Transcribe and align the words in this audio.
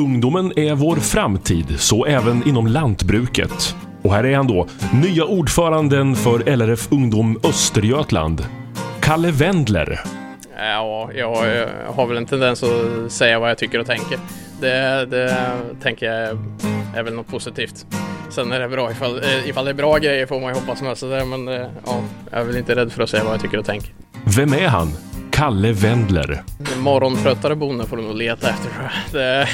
Ungdomen 0.00 0.52
är 0.58 0.74
vår 0.74 0.96
framtid, 0.96 1.80
så 1.80 2.04
även 2.04 2.48
inom 2.48 2.66
lantbruket. 2.66 3.76
Och 4.02 4.14
här 4.14 4.24
är 4.24 4.36
han 4.36 4.46
då, 4.46 4.66
nya 5.02 5.24
ordföranden 5.24 6.16
för 6.16 6.56
LRF 6.56 6.92
Ungdom 6.92 7.40
Östergötland, 7.44 8.46
Kalle 9.00 9.30
Wendler. 9.30 10.00
Ja, 10.56 11.10
jag 11.14 11.28
har 11.86 12.06
väl 12.06 12.16
en 12.16 12.26
tendens 12.26 12.62
att 12.62 13.12
säga 13.12 13.38
vad 13.38 13.50
jag 13.50 13.58
tycker 13.58 13.78
och 13.78 13.86
tänker. 13.86 14.18
Det, 14.60 15.06
det 15.06 15.36
tänker 15.82 16.06
jag 16.06 16.38
är 16.96 17.02
väl 17.02 17.14
något 17.14 17.28
positivt. 17.28 17.86
Sen 18.30 18.52
är 18.52 18.60
det 18.60 18.68
bra 18.68 18.90
ifall, 18.90 19.18
eh, 19.18 19.48
ifall 19.48 19.64
det 19.64 19.70
är 19.70 19.74
bra 19.74 19.98
grejer 19.98 20.26
får 20.26 20.40
man 20.40 20.54
ju 20.54 20.60
hoppas 20.60 20.82
med. 20.82 20.98
Så 20.98 21.06
det, 21.10 21.24
men 21.24 21.48
eh, 21.48 21.66
ja, 21.86 22.02
jag 22.30 22.40
är 22.40 22.44
väl 22.44 22.56
inte 22.56 22.76
rädd 22.76 22.92
för 22.92 23.02
att 23.02 23.10
säga 23.10 23.24
vad 23.24 23.32
jag 23.32 23.40
tycker 23.40 23.58
och 23.58 23.66
tänker. 23.66 23.90
Vem 24.36 24.52
är 24.52 24.68
han? 24.68 24.92
Kalle 25.40 25.72
Wendler. 25.72 26.42
Morgontröttare 26.78 27.56
bonde 27.56 27.86
får 27.86 27.96
du 27.96 28.02
nog 28.02 28.16
leta 28.16 28.50
efter 28.50 28.70
tror 28.70 29.22
jag. 29.22 29.48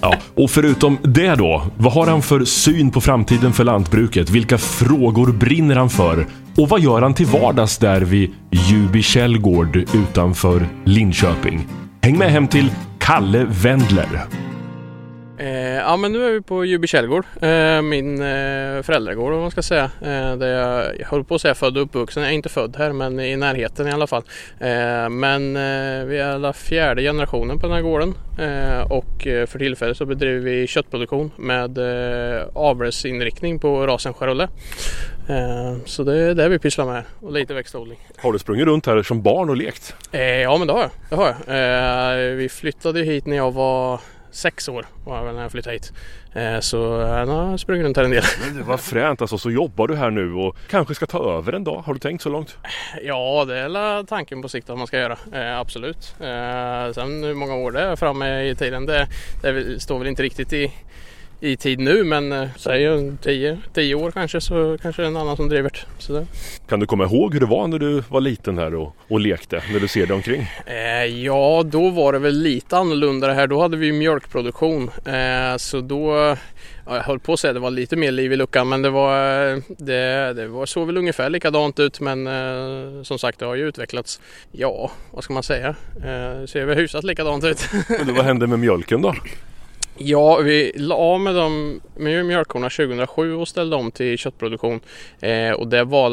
Ja, 0.00 0.14
och 0.34 0.50
förutom 0.50 0.98
det 1.02 1.34
då, 1.34 1.62
vad 1.76 1.92
har 1.92 2.06
han 2.06 2.22
för 2.22 2.44
syn 2.44 2.90
på 2.90 3.00
framtiden 3.00 3.52
för 3.52 3.64
lantbruket? 3.64 4.30
Vilka 4.30 4.58
frågor 4.58 5.32
brinner 5.32 5.76
han 5.76 5.90
för? 5.90 6.26
Och 6.56 6.68
vad 6.68 6.80
gör 6.80 7.02
han 7.02 7.14
till 7.14 7.26
vardags 7.26 7.78
där 7.78 8.00
vid 8.00 8.30
Ljubi 8.50 9.02
källgård 9.02 9.76
utanför 9.76 10.66
Linköping? 10.84 11.66
Häng 12.02 12.18
med 12.18 12.30
hem 12.30 12.48
till 12.48 12.70
Kalle 12.98 13.46
Wendler. 13.62 14.26
Eh, 15.42 15.76
ja 15.76 15.96
men 15.96 16.12
nu 16.12 16.26
är 16.26 16.30
vi 16.30 16.40
på 16.40 16.64
Ljubi 16.64 16.86
källgård, 16.86 17.24
eh, 17.40 17.82
min 17.82 18.22
eh, 18.22 18.82
föräldragård 18.82 19.32
om 19.32 19.40
man 19.40 19.50
ska 19.50 19.62
säga. 19.62 19.90
Eh, 20.00 20.36
där 20.36 20.46
jag, 20.46 21.00
jag 21.00 21.06
håller 21.06 21.24
på 21.24 21.34
att 21.34 21.40
säga 21.40 21.54
född 21.54 21.76
och 21.76 21.82
uppvuxen, 21.82 22.22
jag 22.22 22.32
är 22.32 22.34
inte 22.34 22.48
född 22.48 22.76
här 22.78 22.92
men 22.92 23.20
i 23.20 23.36
närheten 23.36 23.88
i 23.88 23.90
alla 23.90 24.06
fall. 24.06 24.22
Eh, 24.60 25.08
men 25.08 25.56
eh, 25.56 26.04
vi 26.04 26.18
är 26.18 26.34
alla 26.34 26.52
fjärde 26.52 27.02
generationen 27.02 27.58
på 27.58 27.66
den 27.66 27.76
här 27.76 27.82
gården 27.82 28.14
och 28.90 29.22
för 29.22 29.58
tillfället 29.58 29.96
så 29.96 30.06
bedriver 30.06 30.40
vi 30.40 30.66
köttproduktion 30.66 31.30
med 31.36 31.78
avelsinriktning 32.54 33.58
på 33.58 33.86
rasen 33.86 34.14
charolais. 34.14 34.50
Så 35.84 36.04
det 36.04 36.18
är 36.18 36.34
det 36.34 36.48
vi 36.48 36.58
pysslar 36.58 36.86
med 36.86 37.02
och 37.20 37.32
lite 37.32 37.54
växtodling. 37.54 37.98
Har 38.16 38.32
du 38.32 38.38
sprungit 38.38 38.66
runt 38.66 38.86
här 38.86 39.02
som 39.02 39.22
barn 39.22 39.50
och 39.50 39.56
lekt? 39.56 39.94
Ja 40.42 40.56
men 40.58 40.66
det 40.66 40.72
har 40.72 40.80
jag. 40.80 40.90
Det 41.10 41.16
har 41.16 41.54
jag. 41.56 42.36
Vi 42.36 42.48
flyttade 42.48 43.02
hit 43.02 43.26
när 43.26 43.36
jag 43.36 43.52
var 43.52 44.00
sex 44.32 44.68
år 44.68 44.86
var 45.04 45.16
jag 45.16 45.24
väl 45.24 45.34
när 45.34 45.42
jag 45.42 45.52
flyttade 45.52 45.74
hit. 45.74 45.92
Eh, 46.34 46.60
så 46.60 47.04
han 47.04 47.28
har 47.28 47.56
sprungit 47.56 47.84
runt 47.84 47.96
här 47.96 48.04
en 48.04 48.10
del. 48.10 48.24
Men 48.46 48.56
det 48.56 48.62
var 48.62 48.76
fränt 48.76 49.20
alltså, 49.20 49.38
så 49.38 49.50
jobbar 49.50 49.88
du 49.88 49.96
här 49.96 50.10
nu 50.10 50.34
och 50.34 50.56
kanske 50.70 50.94
ska 50.94 51.06
ta 51.06 51.36
över 51.38 51.52
en 51.52 51.64
dag. 51.64 51.82
Har 51.86 51.94
du 51.94 52.00
tänkt 52.00 52.22
så 52.22 52.28
långt? 52.28 52.56
Ja, 53.02 53.44
det 53.44 53.58
är 53.58 54.04
tanken 54.06 54.42
på 54.42 54.48
sikt 54.48 54.70
att 54.70 54.78
man 54.78 54.86
ska 54.86 54.98
göra. 54.98 55.18
Eh, 55.32 55.58
absolut. 55.58 56.14
Eh, 56.20 56.92
sen 56.92 57.24
hur 57.24 57.34
många 57.34 57.54
år 57.54 57.70
det 57.70 57.80
är 57.80 57.96
framme 57.96 58.42
i 58.42 58.56
tiden, 58.56 58.86
det, 58.86 59.06
det 59.42 59.82
står 59.82 59.98
väl 59.98 60.08
inte 60.08 60.22
riktigt 60.22 60.52
i 60.52 60.72
i 61.42 61.56
tid 61.56 61.78
nu 61.78 62.04
men 62.04 62.32
eh, 62.32 62.48
säg 62.56 63.12
10, 63.22 63.58
10 63.74 63.94
år 63.94 64.10
kanske 64.10 64.40
så 64.40 64.78
kanske 64.82 65.02
det 65.02 65.06
är 65.06 65.10
en 65.10 65.16
annan 65.16 65.36
som 65.36 65.48
driver 65.48 65.72
det. 66.08 66.26
Kan 66.68 66.80
du 66.80 66.86
komma 66.86 67.04
ihåg 67.04 67.32
hur 67.32 67.40
det 67.40 67.46
var 67.46 67.66
när 67.66 67.78
du 67.78 68.02
var 68.08 68.20
liten 68.20 68.58
här 68.58 68.74
och, 68.74 68.96
och 69.08 69.20
lekte 69.20 69.62
när 69.72 69.80
du 69.80 69.88
ser 69.88 70.06
dig 70.06 70.16
omkring? 70.16 70.46
Eh, 70.66 71.04
ja 71.04 71.62
då 71.66 71.90
var 71.90 72.12
det 72.12 72.18
väl 72.18 72.34
lite 72.34 72.76
annorlunda 72.76 73.26
det 73.26 73.34
här. 73.34 73.46
Då 73.46 73.60
hade 73.60 73.76
vi 73.76 73.92
mjölkproduktion 73.92 74.90
eh, 75.06 75.56
så 75.56 75.80
då 75.80 76.36
ja, 76.86 76.96
jag 76.96 77.02
höll 77.02 77.18
på 77.18 77.32
att 77.32 77.40
säga 77.40 77.50
att 77.50 77.56
det 77.56 77.60
var 77.60 77.70
lite 77.70 77.96
mer 77.96 78.12
liv 78.12 78.32
i 78.32 78.36
luckan 78.36 78.68
men 78.68 78.82
det 78.82 78.90
var 78.90 79.14
det, 79.84 80.32
det 80.32 80.46
var, 80.46 80.66
såg 80.66 80.86
väl 80.86 80.96
ungefär 80.96 81.30
likadant 81.30 81.80
ut 81.80 82.00
men 82.00 82.26
eh, 82.26 83.02
som 83.02 83.18
sagt 83.18 83.38
det 83.38 83.44
har 83.44 83.54
ju 83.54 83.68
utvecklats. 83.68 84.20
Ja, 84.52 84.90
vad 85.10 85.24
ska 85.24 85.34
man 85.34 85.42
säga? 85.42 85.68
Eh, 85.96 86.40
det 86.40 86.46
ser 86.48 86.64
väl 86.64 86.78
hyfsat 86.78 87.04
likadant 87.04 87.44
ut. 87.44 87.68
men 87.88 88.14
vad 88.14 88.24
hände 88.24 88.46
med 88.46 88.58
mjölken 88.58 89.02
då? 89.02 89.14
Ja, 89.96 90.36
vi 90.36 90.72
la 90.74 90.94
av 90.94 91.20
med, 91.20 91.34
dem, 91.34 91.80
med 91.96 92.26
mjölkkorna 92.26 92.70
2007 92.70 93.34
och 93.34 93.48
ställde 93.48 93.76
om 93.76 93.90
till 93.90 94.18
köttproduktion. 94.18 94.80
Eh, 95.20 95.50
och 95.50 95.68
det 95.68 95.84
var 95.84 96.10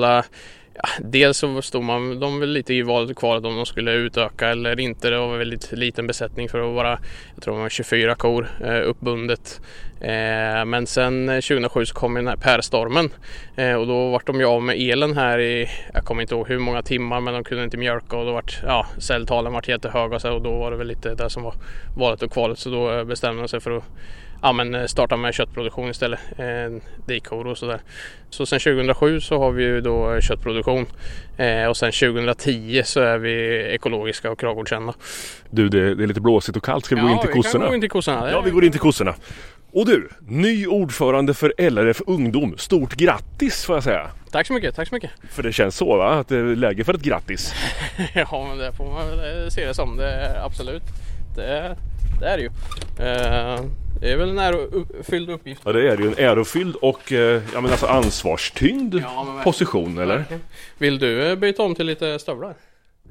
ja, 0.84 0.90
dels 1.00 1.38
så 1.38 1.62
stod 1.62 1.84
man 1.84 2.20
de 2.20 2.40
var 2.40 2.46
lite 2.48 2.74
i 2.74 2.82
valet 2.82 3.18
kvar 3.18 3.36
om 3.46 3.56
de 3.56 3.66
skulle 3.66 3.92
utöka 3.92 4.48
eller 4.48 4.80
inte. 4.80 5.10
Det 5.10 5.18
var 5.18 5.38
väldigt 5.38 5.72
liten 5.72 6.08
besättning 6.08 6.50
för 6.50 6.70
att 6.70 6.76
vara, 6.76 7.00
jag 7.36 7.44
tror 7.44 7.56
det 7.56 7.62
var 7.62 7.70
24 7.70 8.16
kor 8.16 8.48
eh, 8.64 8.90
uppbundet. 8.90 9.62
Eh, 10.02 10.66
men 10.66 10.88
sen 10.88 11.30
eh, 11.30 11.36
2007 11.36 11.86
så 11.86 11.94
kom 11.94 12.14
den 12.14 12.28
här 12.28 12.36
pärstormen 12.36 13.10
eh, 13.56 13.74
och 13.74 13.88
då 13.88 14.10
vart 14.10 14.28
de 14.28 14.40
ju 14.40 14.46
av 14.46 14.62
med 14.64 14.76
elen 14.80 15.18
här 15.18 15.40
i, 15.40 15.70
jag 15.94 16.06
kommer 16.06 16.22
inte 16.22 16.36
ihåg 16.36 16.48
hur 16.48 16.60
många 16.60 16.82
timmar 16.82 17.22
men 17.22 17.34
de 17.34 17.44
kunde 17.44 17.64
inte 17.64 17.78
mjölka 17.78 18.18
och 18.18 18.26
då 18.26 18.32
vart, 18.32 18.60
ja, 18.66 18.86
celltalen 18.98 19.54
vart 19.54 19.68
jättehöga 19.68 20.20
så, 20.20 20.34
och 20.34 20.42
då 20.42 20.60
var 20.60 20.72
det 20.72 20.78
väl 20.78 20.88
lite 20.88 21.16
det 21.16 21.30
som 21.30 21.44
var 21.44 21.54
valet 21.98 22.22
och 22.22 22.32
kvalet 22.32 22.60
så 22.60 22.70
då 22.70 22.92
eh, 22.92 23.04
bestämde 23.04 23.42
de 23.42 23.48
sig 23.48 23.60
för 23.60 23.78
att 23.78 23.84
ja, 24.42 24.54
men 24.54 24.88
starta 24.88 25.18
med 25.18 25.34
köttproduktion 25.34 25.90
istället. 25.90 26.20
Eh, 26.38 26.82
dikor 27.06 27.48
och 27.48 27.58
sådär. 27.58 27.80
Så 28.30 28.46
sen 28.46 28.60
2007 28.60 29.22
så 29.22 29.40
har 29.40 29.52
vi 29.52 29.64
ju 29.64 29.82
då 29.82 30.22
köttproduktion 30.22 30.86
eh, 31.38 31.66
och 31.66 31.78
sen 31.78 31.92
2010 31.92 32.82
så 32.86 33.00
är 33.00 33.18
vi 33.18 33.64
ekologiska 33.74 34.32
och 34.32 34.40
kravgårdskända. 34.40 34.94
Du, 35.50 35.70
det, 35.70 35.96
det, 35.96 36.04
är 36.04 36.08
lite 36.08 36.22
blåsigt 36.22 36.58
och 36.58 36.64
kallt. 36.64 36.86
Ska 36.86 36.96
vi 36.96 37.02
ja, 37.02 37.08
gå 37.08 37.14
in 37.14 37.20
till 37.20 37.30
kossorna? 37.30 37.66
Ja, 37.66 37.70
vi 37.70 37.70
kan 37.70 37.70
gå 37.70 37.76
in 37.76 37.82
till 37.82 37.90
kossorna. 37.90 38.32
Ja, 38.32 38.42
vi 38.42 38.52
går 38.52 38.66
in 38.66 38.72
till 38.72 38.82
kossorna. 38.82 39.16
Och 39.72 39.86
du, 39.86 40.10
ny 40.20 40.68
ordförande 40.68 41.34
för 41.34 41.54
LRF 41.70 42.02
Ungdom. 42.08 42.58
Stort 42.58 42.96
grattis 42.96 43.66
får 43.66 43.76
jag 43.76 43.84
säga. 43.84 44.12
Tack 44.32 44.48
så 44.48 44.54
mycket, 44.54 44.76
tack 44.76 44.88
så 44.88 44.96
mycket. 44.96 45.12
För 45.30 45.44
det 45.44 45.54
känns 45.54 45.76
så 45.76 45.98
va? 45.98 46.14
Att 46.14 46.28
det 46.28 46.38
är 46.38 46.56
läge 46.56 46.84
för 46.84 46.94
ett 46.94 47.02
grattis. 47.02 47.54
ja, 48.14 48.46
men 48.50 48.58
det 48.58 48.74
får 48.74 48.92
man 48.92 49.08
väl 49.08 49.52
se 49.52 49.66
det 49.66 49.74
som. 49.74 49.98
Det 49.98 50.42
absolut. 50.44 50.84
Det, 51.36 51.76
det 52.20 52.26
är 52.26 52.38
det 52.38 52.44
ju. 52.44 52.50
Eh, 53.06 53.62
det 54.00 54.12
är 54.12 54.18
väl 54.18 54.30
en 54.30 54.40
ärofylld 54.40 55.30
uppgift. 55.30 55.62
Ja 55.66 55.72
det 55.72 55.92
är 55.92 55.98
ju 55.98 56.08
en 56.08 56.18
ärofylld 56.18 56.76
och 56.76 57.12
eh, 57.12 57.42
ja, 57.54 57.62
men 57.62 57.72
alltså 57.72 57.86
ansvarstyngd 57.86 58.96
ja, 58.96 59.42
position 59.44 59.98
eller? 59.98 60.24
Vill 60.78 61.00
du 61.00 61.30
eh, 61.30 61.36
byta 61.36 61.64
om 61.64 61.76
till 61.76 61.86
lite 61.86 62.20
stövlar? 62.20 62.54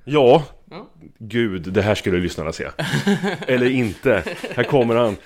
Ja, 0.04 0.44
ja. 0.70 0.90
gud 1.18 1.62
det 1.62 1.82
här 1.82 1.94
skulle 1.94 2.18
lyssnarna 2.18 2.52
se. 2.52 2.68
eller 3.46 3.70
inte. 3.70 4.22
Här 4.54 4.64
kommer 4.64 4.94
han. 4.94 5.16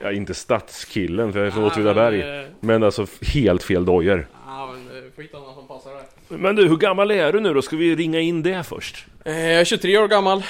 Ja, 0.00 0.12
inte 0.12 0.34
stadskillen 0.34 1.32
för 1.32 1.38
jag 1.38 1.46
är 1.46 1.50
från 1.50 1.64
Åtvidaberg. 1.64 2.18
Men, 2.18 2.46
men 2.60 2.82
alltså 2.82 3.06
helt 3.34 3.62
fel 3.62 3.84
dojor. 3.84 4.26
Ja, 4.46 4.72
men 4.72 5.12
får 5.18 5.22
hitta 5.22 5.38
någon 5.38 5.54
som 5.54 5.68
passar 5.68 5.90
där. 5.90 6.38
Men 6.38 6.56
du, 6.56 6.68
hur 6.68 6.76
gammal 6.76 7.10
är 7.10 7.32
du 7.32 7.40
nu 7.40 7.54
då? 7.54 7.62
Ska 7.62 7.76
vi 7.76 7.96
ringa 7.96 8.20
in 8.20 8.42
det 8.42 8.64
först? 8.64 9.06
Jag 9.24 9.34
är 9.34 9.64
23 9.64 9.98
år 9.98 10.08
gammal. 10.08 10.42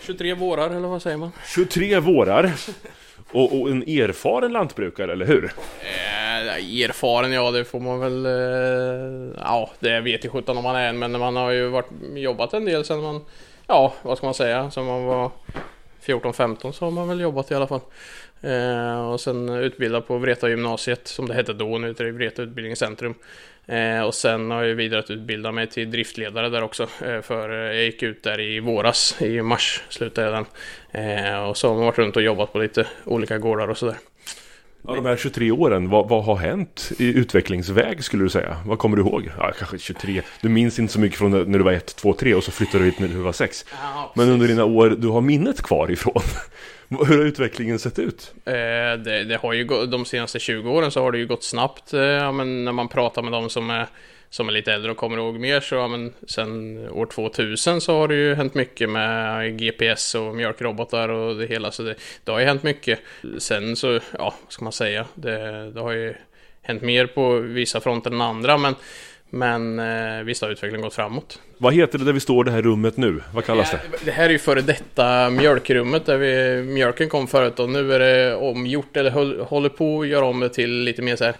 23 0.00 0.34
vårar 0.34 0.70
eller 0.70 0.88
vad 0.88 1.02
säger 1.02 1.16
man? 1.16 1.32
23 1.46 1.98
vårar. 1.98 2.52
Och, 3.32 3.60
och 3.60 3.70
en 3.70 3.82
erfaren 3.82 4.52
lantbrukare, 4.52 5.12
eller 5.12 5.26
hur? 5.26 5.44
Eh, 5.44 6.82
erfaren, 6.84 7.32
ja 7.32 7.50
det 7.50 7.64
får 7.64 7.80
man 7.80 8.00
väl... 8.00 8.26
Eh, 8.26 9.42
ja, 9.44 9.70
det 9.80 10.00
vet 10.00 10.24
ju 10.24 10.28
sjutton 10.28 10.56
om 10.56 10.62
man 10.62 10.76
är 10.76 10.92
men 10.92 11.18
man 11.18 11.36
har 11.36 11.50
ju 11.50 11.68
varit, 11.68 11.90
jobbat 12.14 12.54
en 12.54 12.64
del 12.64 12.84
sen 12.84 13.00
man... 13.00 13.24
Ja, 13.66 13.92
vad 14.02 14.18
ska 14.18 14.26
man 14.26 14.34
säga? 14.34 14.70
Sen 14.70 14.84
man 14.84 15.04
var 15.04 15.30
14-15 16.06 16.72
så 16.72 16.84
har 16.84 16.90
man 16.90 17.08
väl 17.08 17.20
jobbat 17.20 17.50
i 17.50 17.54
alla 17.54 17.66
fall. 17.66 17.80
Eh, 18.40 19.10
och 19.10 19.20
sen 19.20 19.48
utbildad 19.48 20.06
på 20.06 20.18
Vreta 20.18 20.48
gymnasiet 20.48 21.08
som 21.08 21.28
det 21.28 21.34
hette 21.34 21.52
då, 21.52 21.78
nu 21.78 21.88
heter 21.88 22.04
det 22.04 22.12
Vreta 22.12 22.42
utbildningscentrum. 22.42 23.14
Eh, 23.66 24.00
och 24.00 24.14
sen 24.14 24.50
har 24.50 24.62
jag 24.62 24.74
vidareutbildat 24.74 25.54
mig 25.54 25.66
till 25.66 25.90
driftledare 25.90 26.48
där 26.48 26.62
också. 26.62 26.82
Eh, 26.82 27.20
för 27.20 27.50
eh, 27.50 27.76
jag 27.76 27.84
gick 27.84 28.02
ut 28.02 28.22
där 28.22 28.40
i 28.40 28.60
våras, 28.60 29.22
i 29.22 29.42
mars 29.42 29.82
slutade 29.88 30.26
jag 30.26 30.34
den. 30.34 30.46
Eh, 31.04 31.48
och 31.48 31.56
så 31.56 31.68
har 31.68 31.74
man 31.74 31.84
varit 31.84 31.98
runt 31.98 32.16
och 32.16 32.22
jobbat 32.22 32.52
på 32.52 32.58
lite 32.58 32.86
olika 33.04 33.38
gårdar 33.38 33.68
och 33.68 33.78
sådär. 33.78 33.96
Ja, 34.86 34.94
de 34.94 35.06
här 35.06 35.16
23 35.16 35.50
åren, 35.50 35.88
vad, 35.88 36.08
vad, 36.08 36.24
har 36.24 36.36
hänt 36.36 36.92
i 36.98 37.04
utvecklingsväg 37.04 38.04
skulle 38.04 38.24
du 38.24 38.28
säga? 38.28 38.56
Vad 38.66 38.78
kommer 38.78 38.96
du 38.96 39.02
ihåg? 39.02 39.30
Ja, 39.38 39.52
kanske 39.58 39.78
23. 39.78 40.22
Du 40.40 40.48
minns 40.48 40.78
inte 40.78 40.92
så 40.92 41.00
mycket 41.00 41.18
från 41.18 41.30
när 41.30 41.58
du 41.58 41.64
var 41.64 41.72
1, 41.72 41.96
2, 41.96 42.12
3 42.12 42.34
och 42.34 42.44
så 42.44 42.50
flyttade 42.50 42.84
du 42.84 42.90
hit 42.90 42.98
när 42.98 43.08
du 43.08 43.14
var 43.14 43.32
6. 43.32 43.64
Ja, 43.82 44.12
Men 44.14 44.28
under 44.28 44.48
dina 44.48 44.64
år 44.64 44.88
du 44.98 45.08
har 45.08 45.20
minnet 45.20 45.62
kvar 45.62 45.90
ifrån. 45.90 46.22
Hur 46.88 47.18
har 47.18 47.24
utvecklingen 47.24 47.78
sett 47.78 47.98
ut? 47.98 48.34
Eh, 48.44 48.52
det, 48.52 49.24
det, 49.28 49.38
har 49.42 49.52
ju 49.52 49.64
de 49.86 50.04
senaste 50.04 50.38
20 50.38 50.70
åren 50.70 50.90
så 50.90 51.02
har 51.02 51.12
det 51.12 51.18
ju 51.18 51.26
gått 51.26 51.44
snabbt. 51.44 51.92
Eh, 51.92 52.32
men 52.32 52.64
när 52.64 52.72
man 52.72 52.88
pratar 52.88 53.22
med 53.22 53.32
de 53.32 53.50
som 53.50 53.70
är, 53.70 53.86
som 54.34 54.48
är 54.48 54.52
lite 54.52 54.72
äldre 54.72 54.90
och 54.90 54.96
kommer 54.96 55.16
ihåg 55.16 55.38
mer 55.38 55.60
så 55.60 55.74
ja, 55.74 55.88
men 55.88 56.12
sen 56.26 56.78
år 56.88 57.06
2000 57.06 57.80
så 57.80 57.98
har 57.98 58.08
det 58.08 58.14
ju 58.14 58.34
hänt 58.34 58.54
mycket 58.54 58.90
med 58.90 59.58
GPS 59.58 60.14
och 60.14 60.34
mjölkrobotar 60.34 61.08
och 61.08 61.36
det 61.36 61.46
hela. 61.46 61.70
Så 61.70 61.82
det, 61.82 61.94
det 62.24 62.32
har 62.32 62.38
ju 62.38 62.46
hänt 62.46 62.62
mycket. 62.62 63.00
Sen 63.38 63.76
så, 63.76 64.00
ja, 64.18 64.34
vad 64.44 64.52
ska 64.52 64.64
man 64.64 64.72
säga? 64.72 65.06
Det, 65.14 65.70
det 65.70 65.80
har 65.80 65.92
ju 65.92 66.14
hänt 66.62 66.82
mer 66.82 67.06
på 67.06 67.34
vissa 67.34 67.80
fronter 67.80 68.10
än 68.10 68.20
andra. 68.20 68.58
Men 68.58 68.74
men 69.30 69.78
eh, 69.78 70.24
visst 70.24 70.42
har 70.42 70.50
utvecklingen 70.50 70.82
gått 70.82 70.94
framåt. 70.94 71.38
Vad 71.58 71.74
heter 71.74 71.98
det 71.98 72.04
där 72.04 72.12
vi 72.12 72.20
står 72.20 72.44
det 72.44 72.50
här 72.50 72.62
rummet 72.62 72.96
nu? 72.96 73.20
Vad 73.34 73.44
kallas 73.44 73.70
det? 73.70 73.80
Det 74.04 74.10
här 74.10 74.24
är 74.24 74.30
ju 74.30 74.38
före 74.38 74.60
detta 74.60 75.30
mjölkrummet 75.30 76.06
där 76.06 76.16
vi, 76.16 76.62
mjölken 76.62 77.08
kom 77.08 77.26
förut 77.26 77.58
och 77.58 77.68
nu 77.68 77.92
är 77.94 77.98
det 77.98 78.34
omgjort 78.34 78.96
eller 78.96 79.10
håller 79.44 79.68
på 79.68 80.00
att 80.00 80.08
göra 80.08 80.24
om 80.24 80.40
det 80.40 80.48
till 80.48 80.70
lite 80.70 81.02
mer 81.02 81.16
så 81.16 81.24
här 81.24 81.34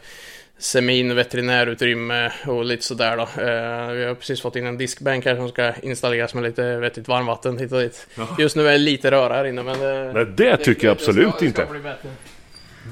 semin, 0.58 1.14
veterinärutrymme 1.14 2.32
och 2.46 2.64
lite 2.64 2.84
sådär 2.84 3.16
då. 3.16 3.22
Eh, 3.22 3.92
vi 3.92 4.04
har 4.04 4.14
precis 4.14 4.40
fått 4.40 4.56
in 4.56 4.66
en 4.66 4.78
diskbänk 4.78 5.24
här 5.24 5.36
som 5.36 5.48
ska 5.48 5.72
installeras 5.82 6.34
med 6.34 6.44
lite 6.44 6.76
vettigt 6.76 7.08
varmvatten 7.08 7.58
hit 7.58 7.72
och 7.72 7.80
dit. 7.80 8.06
Just 8.38 8.56
nu 8.56 8.68
är 8.68 8.72
det 8.72 8.78
lite 8.78 9.10
röra 9.10 9.34
här 9.34 9.44
inne 9.44 9.62
men 9.62 9.78
det, 9.78 10.12
Nej, 10.12 10.26
det 10.36 10.56
tycker 10.56 10.86
jag 10.86 10.92
absolut 10.94 11.38
det 11.40 11.50
ska, 11.50 11.62
inte. 11.62 11.66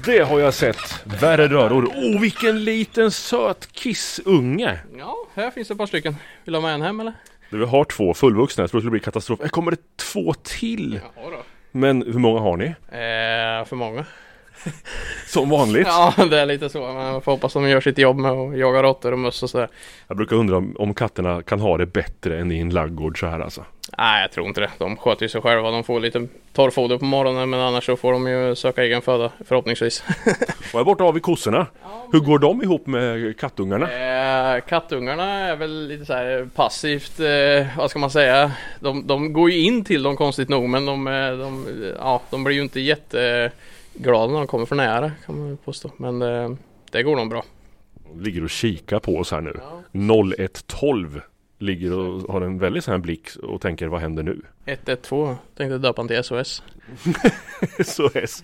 Det 0.05 0.19
har 0.19 0.39
jag 0.39 0.53
sett. 0.53 1.03
Värre 1.03 1.47
röror. 1.47 1.91
Åh, 1.95 2.15
oh, 2.15 2.21
vilken 2.21 2.63
liten 2.63 3.11
söt 3.11 3.71
kissunge! 3.71 4.79
Ja, 4.97 5.15
här 5.35 5.51
finns 5.51 5.67
det 5.67 5.71
ett 5.71 5.77
par 5.77 5.85
stycken. 5.85 6.15
Vill 6.45 6.53
du 6.53 6.57
ha 6.57 6.61
med 6.61 6.73
en 6.73 6.81
hem 6.81 6.99
eller? 6.99 7.13
Vi 7.49 7.65
har 7.65 7.83
två 7.83 8.13
fullvuxna, 8.13 8.63
jag 8.63 8.71
tror 8.71 8.79
det 8.79 8.81
skulle 8.81 8.91
bli 8.91 8.99
katastrof. 8.99 9.39
Här 9.41 9.49
kommer 9.49 9.71
det 9.71 9.77
två 9.97 10.33
till! 10.33 10.99
Ja 11.15 11.29
då. 11.29 11.43
Men 11.71 12.01
hur 12.01 12.19
många 12.19 12.39
har 12.39 12.57
ni? 12.57 12.65
Eh, 12.65 13.65
för 13.65 13.75
många. 13.75 14.05
Som 15.27 15.49
vanligt. 15.49 15.87
Ja, 15.87 16.13
det 16.29 16.39
är 16.39 16.45
lite 16.45 16.69
så. 16.69 16.79
Man 16.79 17.21
får 17.21 17.31
hoppas 17.31 17.53
de 17.53 17.69
gör 17.69 17.81
sitt 17.81 17.97
jobb 17.97 18.17
med 18.17 18.31
att 18.31 18.57
jaga 18.57 18.83
råttor 18.83 19.11
och 19.11 19.19
möss 19.19 19.43
och 19.43 19.49
sådär. 19.49 19.69
Jag 20.07 20.17
brukar 20.17 20.35
undra 20.35 20.57
om, 20.57 20.75
om 20.79 20.93
katterna 20.93 21.43
kan 21.43 21.59
ha 21.59 21.77
det 21.77 21.85
bättre 21.85 22.39
än 22.39 22.51
i 22.51 22.59
en 22.59 22.69
laggård 22.69 23.19
så 23.19 23.27
här 23.27 23.39
alltså. 23.39 23.65
Nej, 23.97 24.21
jag 24.21 24.31
tror 24.31 24.47
inte 24.47 24.61
det. 24.61 24.71
De 24.77 24.97
sköter 24.97 25.23
ju 25.23 25.29
sig 25.29 25.41
själva. 25.41 25.71
De 25.71 25.83
får 25.83 25.99
lite 25.99 26.27
torrfoder 26.53 26.97
på 26.97 27.05
morgonen 27.05 27.49
men 27.49 27.59
annars 27.59 27.85
så 27.85 27.95
får 27.95 28.11
de 28.11 28.27
ju 28.27 28.55
söka 28.55 28.83
egen 28.83 29.01
föda 29.01 29.31
förhoppningsvis. 29.45 30.03
Och 30.73 30.79
här 30.79 30.83
borta 30.83 31.03
har 31.03 31.13
vi 31.13 31.19
kossorna. 31.19 31.67
Hur 32.11 32.19
går 32.19 32.39
de 32.39 32.63
ihop 32.63 32.87
med 32.87 33.37
kattungarna? 33.39 33.91
Eh, 33.91 34.61
kattungarna 34.61 35.23
är 35.23 35.55
väl 35.55 35.87
lite 35.87 36.05
så 36.05 36.13
här 36.13 36.47
passivt, 36.55 37.19
eh, 37.19 37.77
vad 37.77 37.89
ska 37.89 37.99
man 37.99 38.09
säga? 38.11 38.51
De, 38.79 39.07
de 39.07 39.33
går 39.33 39.51
ju 39.51 39.59
in 39.59 39.83
till 39.85 40.03
dem 40.03 40.15
konstigt 40.15 40.49
nog 40.49 40.69
men 40.69 40.85
de, 40.85 41.07
eh, 41.07 41.37
de, 41.37 41.65
ja, 41.99 42.21
de 42.29 42.43
blir 42.43 42.55
ju 42.55 42.61
inte 42.61 42.79
jätteglada 43.93 44.31
när 44.31 44.39
de 44.39 44.47
kommer 44.47 44.65
för 44.65 44.75
nära 44.75 45.11
kan 45.25 45.39
man 45.39 45.57
påstå. 45.57 45.91
Men 45.97 46.21
eh, 46.21 46.49
det 46.91 47.03
går 47.03 47.15
nog 47.15 47.29
bra. 47.29 47.43
Ligger 48.19 48.43
och 48.43 48.49
kikar 48.49 48.99
på 48.99 49.17
oss 49.17 49.31
här 49.31 49.41
nu. 49.41 49.59
Ja. 49.59 49.83
0112 50.37 51.21
ligger 51.59 51.93
och 51.99 52.33
har 52.33 52.41
en 52.41 52.59
väldigt 52.59 52.83
sån 52.83 52.91
här 52.91 52.99
blick 52.99 53.35
och 53.35 53.61
tänker 53.61 53.87
vad 53.87 54.01
händer 54.01 54.23
nu? 54.23 54.41
112 54.65 55.35
tänkte 55.57 55.77
döpa 55.77 56.03
den 56.03 56.07
till 56.07 56.23
SOS. 56.23 56.63
SOS. 57.85 58.43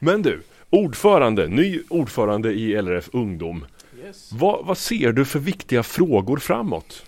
Men 0.00 0.22
du, 0.22 0.42
ordförande, 0.70 1.48
ny 1.48 1.80
ordförande 1.88 2.52
i 2.52 2.82
LRF 2.82 3.08
Ungdom. 3.12 3.64
Yes. 4.04 4.32
Vad, 4.32 4.66
vad 4.66 4.78
ser 4.78 5.12
du 5.12 5.24
för 5.24 5.38
viktiga 5.38 5.82
frågor 5.82 6.36
framåt? 6.36 7.04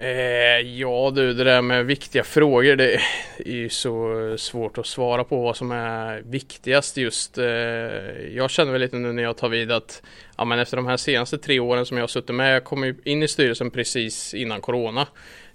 Eh, 0.00 0.60
ja 0.60 1.12
du, 1.14 1.32
det 1.32 1.44
där 1.44 1.62
med 1.62 1.86
viktiga 1.86 2.24
frågor 2.24 2.76
det 2.76 2.94
är 3.36 3.52
ju 3.52 3.68
så 3.68 4.34
svårt 4.38 4.78
att 4.78 4.86
svara 4.86 5.24
på 5.24 5.42
vad 5.42 5.56
som 5.56 5.72
är 5.72 6.22
viktigast 6.22 6.96
just. 6.96 7.38
Eh, 7.38 7.44
jag 8.34 8.50
känner 8.50 8.72
väl 8.72 8.80
lite 8.80 8.96
nu 8.96 9.12
när 9.12 9.22
jag 9.22 9.36
tar 9.36 9.48
vid 9.48 9.72
att 9.72 10.02
ja, 10.36 10.44
men 10.44 10.58
efter 10.58 10.76
de 10.76 10.86
här 10.86 10.96
senaste 10.96 11.38
tre 11.38 11.60
åren 11.60 11.86
som 11.86 11.96
jag 11.96 12.02
har 12.02 12.08
suttit 12.08 12.34
med, 12.34 12.54
jag 12.54 12.64
kom 12.64 12.84
ju 12.84 12.94
in 13.04 13.22
i 13.22 13.28
styrelsen 13.28 13.70
precis 13.70 14.34
innan 14.34 14.60
Corona. 14.60 15.06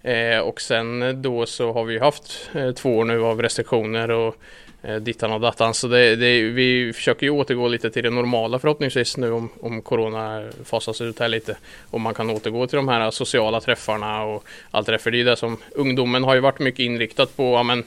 Eh, 0.04 0.40
och 0.40 0.62
sen 0.62 1.02
eh, 1.02 1.14
då 1.14 1.46
så 1.46 1.74
har 1.74 1.84
vi 1.84 2.00
haft 2.00 2.50
eh, 2.54 2.72
två 2.72 2.98
år 2.98 3.06
nu 3.06 3.24
av 3.24 3.42
restriktioner 3.42 4.12
och 4.12 4.36
eh, 4.82 4.96
dittan 4.96 5.32
och 5.32 5.42
dattan. 5.42 5.74
Så 5.74 5.88
det, 5.88 6.16
det, 6.16 6.42
vi 6.42 6.94
försöker 6.94 7.26
ju 7.26 7.30
återgå 7.30 7.68
lite 7.68 7.90
till 7.90 8.04
det 8.04 8.10
normala 8.10 8.60
förhoppningsvis 8.60 9.18
nu 9.18 9.32
om, 9.32 9.50
om 9.62 9.82
Corona 9.82 10.50
fasas 10.66 11.02
ut 11.02 11.20
här 11.20 11.28
lite. 11.28 11.58
Och 11.90 12.02
man 12.02 12.14
kan 12.14 12.30
återgå 12.30 12.68
till 12.68 12.78
de 12.78 12.88
här 12.88 13.12
sociala 13.12 13.62
träffarna 13.62 14.24
och 14.24 14.44
allt 14.72 14.86
det 14.86 14.92
där. 14.92 15.00
För 15.00 15.12
det 15.12 15.22
är 15.22 15.26
det 15.26 15.36
som 15.36 15.58
ungdomen 15.72 16.24
har 16.24 16.36
ju 16.36 16.42
varit 16.42 16.60
mycket 16.60 16.80
inriktat 16.80 17.38
på. 17.38 17.44
Ja, 17.44 17.64
men, 17.64 17.84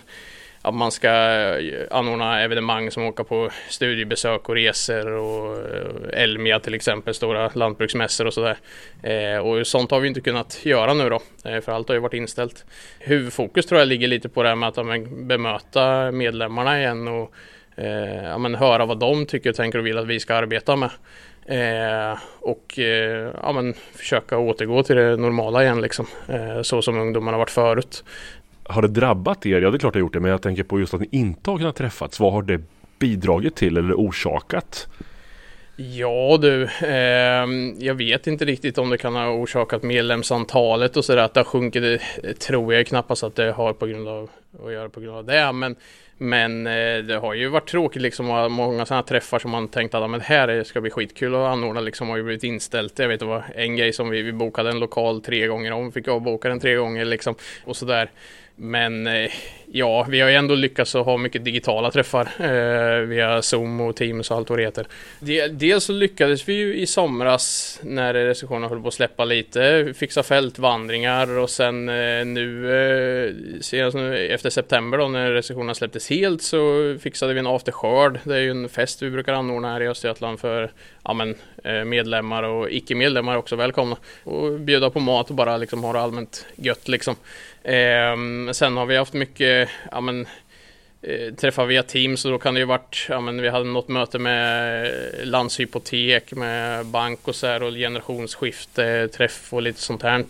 att 0.66 0.74
man 0.74 0.92
ska 0.92 1.08
eh, 1.08 1.86
anordna 1.90 2.40
evenemang 2.40 2.90
som 2.90 3.02
åka 3.02 3.24
på 3.24 3.50
studiebesök 3.68 4.48
och 4.48 4.54
resor 4.54 5.06
och 5.06 5.56
eh, 5.56 6.22
Elmia 6.22 6.60
till 6.60 6.74
exempel, 6.74 7.14
stora 7.14 7.50
lantbruksmässor 7.54 8.26
och 8.26 8.34
sådär. 8.34 8.56
Eh, 9.02 9.38
och 9.38 9.66
sånt 9.66 9.90
har 9.90 10.00
vi 10.00 10.08
inte 10.08 10.20
kunnat 10.20 10.58
göra 10.64 10.94
nu 10.94 11.08
då, 11.08 11.20
för 11.42 11.72
allt 11.72 11.88
har 11.88 11.94
ju 11.94 12.00
varit 12.00 12.14
inställt. 12.14 12.64
Huvudfokus 12.98 13.66
tror 13.66 13.78
jag 13.78 13.88
ligger 13.88 14.08
lite 14.08 14.28
på 14.28 14.42
det 14.42 14.48
här 14.48 14.56
med 14.56 14.68
att 14.68 14.86
men, 14.86 15.28
bemöta 15.28 16.12
medlemmarna 16.12 16.78
igen 16.78 17.08
och 17.08 17.34
ja, 18.22 18.38
men, 18.38 18.54
höra 18.54 18.86
vad 18.86 18.98
de 18.98 19.26
tycker 19.26 19.50
och 19.50 19.56
tänker 19.56 19.78
och 19.78 19.86
vill 19.86 19.98
att 19.98 20.06
vi 20.06 20.20
ska 20.20 20.34
arbeta 20.34 20.76
med. 20.76 20.90
Eh, 21.48 22.18
och 22.40 22.78
eh, 22.78 23.32
ja, 23.42 23.52
men, 23.52 23.74
försöka 23.94 24.38
återgå 24.38 24.82
till 24.82 24.96
det 24.96 25.16
normala 25.16 25.62
igen 25.62 25.80
liksom, 25.80 26.06
eh, 26.28 26.62
så 26.62 26.82
som 26.82 26.98
ungdomarna 26.98 27.38
varit 27.38 27.50
förut. 27.50 28.04
Har 28.68 28.82
det 28.82 28.88
drabbat 28.88 29.46
er? 29.46 29.60
Ja 29.60 29.70
det 29.70 29.76
är 29.76 29.78
klart 29.78 29.92
det 29.92 29.98
har 29.98 30.00
gjort 30.00 30.12
det 30.12 30.20
men 30.20 30.30
jag 30.30 30.42
tänker 30.42 30.62
på 30.62 30.80
just 30.80 30.94
att 30.94 31.00
ni 31.00 31.08
inte 31.10 31.50
har 31.50 31.58
kunnat 31.58 31.76
träffats. 31.76 32.20
Vad 32.20 32.32
har 32.32 32.42
det 32.42 32.60
bidragit 32.98 33.56
till 33.56 33.76
eller 33.76 33.94
orsakat? 33.94 34.88
Ja 35.76 36.38
du, 36.40 36.62
eh, 36.64 37.46
jag 37.78 37.94
vet 37.94 38.26
inte 38.26 38.44
riktigt 38.44 38.78
om 38.78 38.90
det 38.90 38.98
kan 38.98 39.14
ha 39.14 39.28
orsakat 39.28 39.82
medlemsantalet 39.82 40.96
och 40.96 41.04
sådär 41.04 41.22
att 41.22 41.34
det 41.34 41.40
har 41.40 41.44
sjunkit. 41.44 41.82
Det, 41.82 42.34
tror 42.34 42.74
jag 42.74 42.86
knappast 42.86 43.22
att 43.22 43.34
det 43.34 43.52
har 43.52 43.72
på 43.72 43.86
grund 43.86 44.08
av 44.08 44.30
att 44.64 44.72
göra 44.72 44.88
på 44.88 45.00
grund 45.00 45.16
av 45.16 45.24
det. 45.24 45.52
Men, 45.52 45.76
men 46.18 46.66
eh, 46.66 46.98
det 46.98 47.18
har 47.18 47.34
ju 47.34 47.48
varit 47.48 47.68
tråkigt 47.68 48.02
liksom. 48.02 48.26
Många 48.52 48.86
sådana 48.86 49.02
träffar 49.02 49.38
som 49.38 49.50
man 49.50 49.68
tänkte 49.68 49.98
att 49.98 50.04
det 50.04 50.08
men 50.08 50.20
här 50.20 50.64
ska 50.64 50.80
bli 50.80 50.90
skitkul 50.90 51.34
att 51.34 51.40
anordna 51.40 51.80
liksom 51.80 52.08
har 52.08 52.16
ju 52.16 52.22
blivit 52.22 52.44
inställt. 52.44 52.98
Jag 52.98 53.08
vet 53.08 53.20
det 53.20 53.26
var 53.26 53.44
en 53.54 53.76
grej 53.76 53.92
som 53.92 54.10
vi, 54.10 54.22
vi 54.22 54.32
bokade 54.32 54.70
en 54.70 54.78
lokal 54.78 55.20
tre 55.20 55.46
gånger 55.46 55.72
om. 55.72 55.92
Fick 55.92 56.08
avboka 56.08 56.48
den 56.48 56.60
tre 56.60 56.74
gånger 56.74 57.04
liksom 57.04 57.34
och 57.64 57.76
sådär. 57.76 58.10
Men 58.56 59.06
eh, 59.06 59.30
ja, 59.72 60.06
vi 60.08 60.20
har 60.20 60.28
ju 60.28 60.34
ändå 60.34 60.54
lyckats 60.54 60.94
att 60.94 61.06
ha 61.06 61.16
mycket 61.16 61.44
digitala 61.44 61.90
träffar 61.90 62.28
eh, 62.38 63.00
via 63.00 63.42
Zoom 63.42 63.80
och 63.80 63.96
Teams 63.96 64.30
och 64.30 64.36
allt 64.36 64.50
vad 64.50 64.58
det 64.58 64.64
heter. 64.64 64.86
Dels 65.50 65.84
så 65.84 65.92
lyckades 65.92 66.48
vi 66.48 66.52
ju 66.52 66.76
i 66.76 66.86
somras 66.86 67.78
när 67.82 68.14
restriktionerna 68.14 68.68
höll 68.68 68.82
på 68.82 68.88
att 68.88 68.94
släppa 68.94 69.24
lite 69.24 69.92
fixa 69.96 70.22
fältvandringar 70.22 71.38
och 71.38 71.50
sen 71.50 71.88
eh, 71.88 72.24
nu 72.24 72.72
eh, 72.76 73.34
senast 73.60 73.96
nu 73.96 74.28
efter 74.28 74.50
september 74.50 74.98
då 74.98 75.08
när 75.08 75.32
restriktionerna 75.32 75.74
släpptes 75.74 76.10
helt 76.10 76.42
så 76.42 76.96
fixade 77.00 77.32
vi 77.32 77.38
en 77.38 77.46
afterskörd. 77.46 78.20
Det 78.24 78.34
är 78.36 78.40
ju 78.40 78.50
en 78.50 78.68
fest 78.68 79.02
vi 79.02 79.10
brukar 79.10 79.32
anordna 79.32 79.72
här 79.72 79.82
i 79.82 79.88
Östergötland 79.88 80.40
för 80.40 80.72
ja, 81.04 81.12
men, 81.12 81.34
eh, 81.64 81.84
medlemmar 81.84 82.42
och 82.42 82.70
icke-medlemmar 82.70 83.36
också 83.36 83.56
välkomna. 83.56 83.96
Och 84.24 84.60
bjuda 84.60 84.90
på 84.90 85.00
mat 85.00 85.30
och 85.30 85.36
bara 85.36 85.56
liksom 85.56 85.84
ha 85.84 85.92
det 85.92 86.00
allmänt 86.00 86.46
gött 86.56 86.88
liksom. 86.88 87.16
Eh, 87.66 88.16
sen 88.52 88.76
har 88.76 88.86
vi 88.86 88.96
haft 88.96 89.12
mycket, 89.12 89.68
ja 89.90 90.00
men 90.00 90.26
eh, 91.02 91.34
träffar 91.34 91.66
via 91.66 91.82
Teams 91.82 92.24
och 92.24 92.30
då 92.30 92.38
kan 92.38 92.54
det 92.54 92.60
ju 92.60 92.66
varit, 92.66 93.06
ja 93.08 93.20
men 93.20 93.42
vi 93.42 93.48
hade 93.48 93.64
något 93.64 93.88
möte 93.88 94.18
med 94.18 94.92
Landshypotek, 95.22 96.32
med 96.32 96.86
bank 96.86 97.28
och 97.28 97.34
så 97.34 97.46
här 97.46 97.62
och 97.62 97.72
generationsskifte, 97.72 99.08
träff 99.08 99.52
och 99.52 99.62
lite 99.62 99.80
sånt 99.80 100.02
här. 100.02 100.24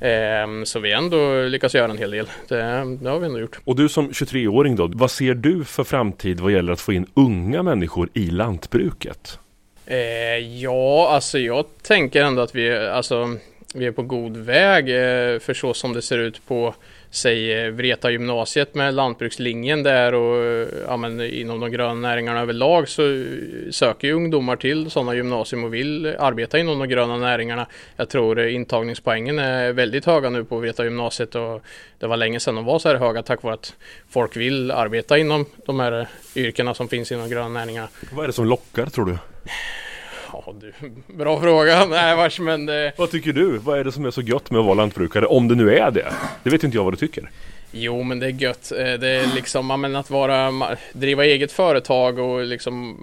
Eh, 0.00 0.64
så 0.64 0.80
vi 0.80 0.92
ändå 0.92 1.42
lyckats 1.42 1.74
göra 1.74 1.90
en 1.90 1.98
hel 1.98 2.10
del. 2.10 2.26
Det, 2.48 2.56
det 3.00 3.10
har 3.10 3.18
vi 3.18 3.26
ändå 3.26 3.38
gjort. 3.38 3.58
Och 3.64 3.76
du 3.76 3.88
som 3.88 4.10
23-åring 4.10 4.76
då, 4.76 4.90
vad 4.94 5.10
ser 5.10 5.34
du 5.34 5.64
för 5.64 5.84
framtid 5.84 6.40
vad 6.40 6.52
gäller 6.52 6.72
att 6.72 6.80
få 6.80 6.92
in 6.92 7.06
unga 7.14 7.62
människor 7.62 8.08
i 8.14 8.30
lantbruket? 8.30 9.38
Eh, 9.86 9.98
ja, 10.38 11.08
alltså 11.10 11.38
jag 11.38 11.64
tänker 11.82 12.22
ändå 12.24 12.42
att 12.42 12.54
vi, 12.54 12.76
alltså 12.76 13.36
vi 13.74 13.86
är 13.86 13.92
på 13.92 14.02
god 14.02 14.36
väg 14.36 14.88
eh, 14.88 15.38
för 15.38 15.54
så 15.54 15.74
som 15.74 15.92
det 15.92 16.02
ser 16.02 16.18
ut 16.18 16.46
på 16.46 16.74
säg 17.10 17.52
eh, 17.52 17.70
Vreta 17.70 18.10
gymnasiet 18.10 18.74
med 18.74 18.94
lantbrukslinjen 18.94 19.82
där 19.82 20.14
och 20.14 20.44
eh, 20.44 20.68
ja, 20.86 20.96
men 20.96 21.20
inom 21.20 21.60
de 21.60 21.70
gröna 21.70 21.94
näringarna 21.94 22.40
överlag 22.40 22.88
så 22.88 23.02
söker 23.70 24.08
ju 24.08 24.14
ungdomar 24.14 24.56
till 24.56 24.90
sådana 24.90 25.14
gymnasium 25.14 25.64
och 25.64 25.74
vill 25.74 26.06
arbeta 26.18 26.58
inom 26.58 26.78
de 26.78 26.88
gröna 26.88 27.16
näringarna. 27.16 27.66
Jag 27.96 28.08
tror 28.08 28.40
intagningspoängen 28.46 29.38
är 29.38 29.72
väldigt 29.72 30.04
höga 30.04 30.30
nu 30.30 30.44
på 30.44 30.58
Vreta 30.58 30.84
gymnasiet 30.84 31.34
och 31.34 31.62
det 31.98 32.06
var 32.06 32.16
länge 32.16 32.40
sedan 32.40 32.54
de 32.54 32.64
var 32.64 32.78
så 32.78 32.88
här 32.88 32.96
höga 32.96 33.22
tack 33.22 33.42
vare 33.42 33.54
att 33.54 33.74
folk 34.08 34.36
vill 34.36 34.70
arbeta 34.70 35.18
inom 35.18 35.46
de 35.66 35.80
här 35.80 36.08
yrkena 36.34 36.74
som 36.74 36.88
finns 36.88 37.12
inom 37.12 37.28
gröna 37.28 37.48
näringarna. 37.48 37.88
Vad 38.12 38.22
är 38.24 38.26
det 38.26 38.32
som 38.32 38.46
lockar 38.46 38.86
tror 38.86 39.06
du? 39.06 39.18
Ja 40.32 40.54
du, 40.60 40.72
bra 41.06 41.40
fråga. 41.40 41.84
Nej 41.90 42.16
vars 42.16 42.40
men... 42.40 42.66
Det... 42.66 42.92
Vad 42.96 43.10
tycker 43.10 43.32
du? 43.32 43.58
Vad 43.58 43.78
är 43.78 43.84
det 43.84 43.92
som 43.92 44.04
är 44.04 44.10
så 44.10 44.20
gött 44.20 44.50
med 44.50 44.60
att 44.60 44.66
vara 44.66 44.74
lantbrukare? 44.74 45.26
Om 45.26 45.48
det 45.48 45.54
nu 45.54 45.78
är 45.78 45.90
det. 45.90 46.12
Det 46.42 46.50
vet 46.50 46.64
inte 46.64 46.76
jag 46.76 46.84
vad 46.84 46.92
du 46.92 46.96
tycker. 46.96 47.30
Jo 47.72 48.02
men 48.02 48.18
det 48.18 48.26
är 48.26 48.30
gött. 48.30 48.72
Eh, 48.72 48.92
det 48.92 49.08
är 49.08 49.34
liksom 49.34 49.80
men 49.80 49.96
att 49.96 50.10
vara, 50.10 50.76
driva 50.92 51.24
eget 51.24 51.52
företag 51.52 52.18
och 52.18 52.44
liksom 52.44 52.96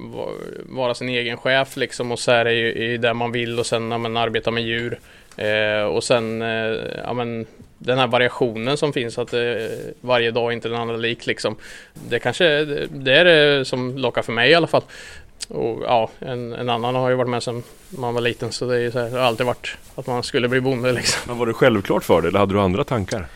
vara 0.70 0.94
sin 0.94 1.10
egen 1.10 1.38
chef 1.38 1.78
liksom 1.78 2.12
och 2.12 2.20
så 2.20 2.32
är 2.32 2.46
det 2.46 2.54
ju 2.54 2.98
det 2.98 3.14
man 3.14 3.32
vill 3.32 3.60
och 3.60 3.66
sen 3.66 3.90
när 3.90 3.98
man 3.98 4.18
arbetar 4.18 4.52
med 4.52 4.64
djur. 4.64 5.00
Eh, 5.38 5.84
och 5.84 6.04
sen 6.04 6.42
eh, 6.42 6.78
ja, 7.04 7.14
men, 7.14 7.46
den 7.78 7.98
här 7.98 8.08
variationen 8.08 8.78
som 8.78 8.94
finns 8.94 9.18
att 9.18 9.34
eh, 9.34 9.40
varje 10.02 10.32
dag 10.32 10.52
är 10.52 10.56
inte 10.56 10.70
den 10.70 10.82
andra 10.82 10.98
lik 10.98 11.26
liksom. 11.26 11.56
Det 12.10 12.20
kanske 12.20 12.66
det 12.90 13.14
är 13.14 13.26
det 13.26 13.66
som 13.66 13.98
lockar 13.98 14.22
för 14.22 14.34
mig 14.34 14.52
i 14.52 14.54
alla 14.54 14.68
fall. 14.68 14.84
Och 15.48 15.84
ja, 15.84 16.10
en, 16.20 16.54
en, 16.54 16.70
annan 16.70 16.96
har 16.96 17.10
ju 17.10 17.16
varit 17.16 17.30
med 17.30 17.44
sedan 17.44 17.64
man 17.90 18.14
var 18.14 18.22
liten 18.22 18.52
så 18.52 18.66
det, 18.66 18.82
är 18.82 18.92
så 18.92 19.00
här, 19.00 19.10
det 19.10 19.18
har 19.18 19.26
alltid 19.26 19.46
varit 19.46 19.78
att 19.96 20.08
man 20.08 20.24
skulle 20.24 20.48
bli 20.48 20.62
bonde 20.62 20.92
liksom. 20.92 21.22
Men 21.28 21.38
var 21.38 21.46
det 21.46 21.54
självklart 21.54 22.04
för 22.04 22.22
dig 22.22 22.30
eller 22.30 22.40
hade 22.40 22.54
du 22.54 22.62
andra 22.62 22.84
tankar? 22.84 23.28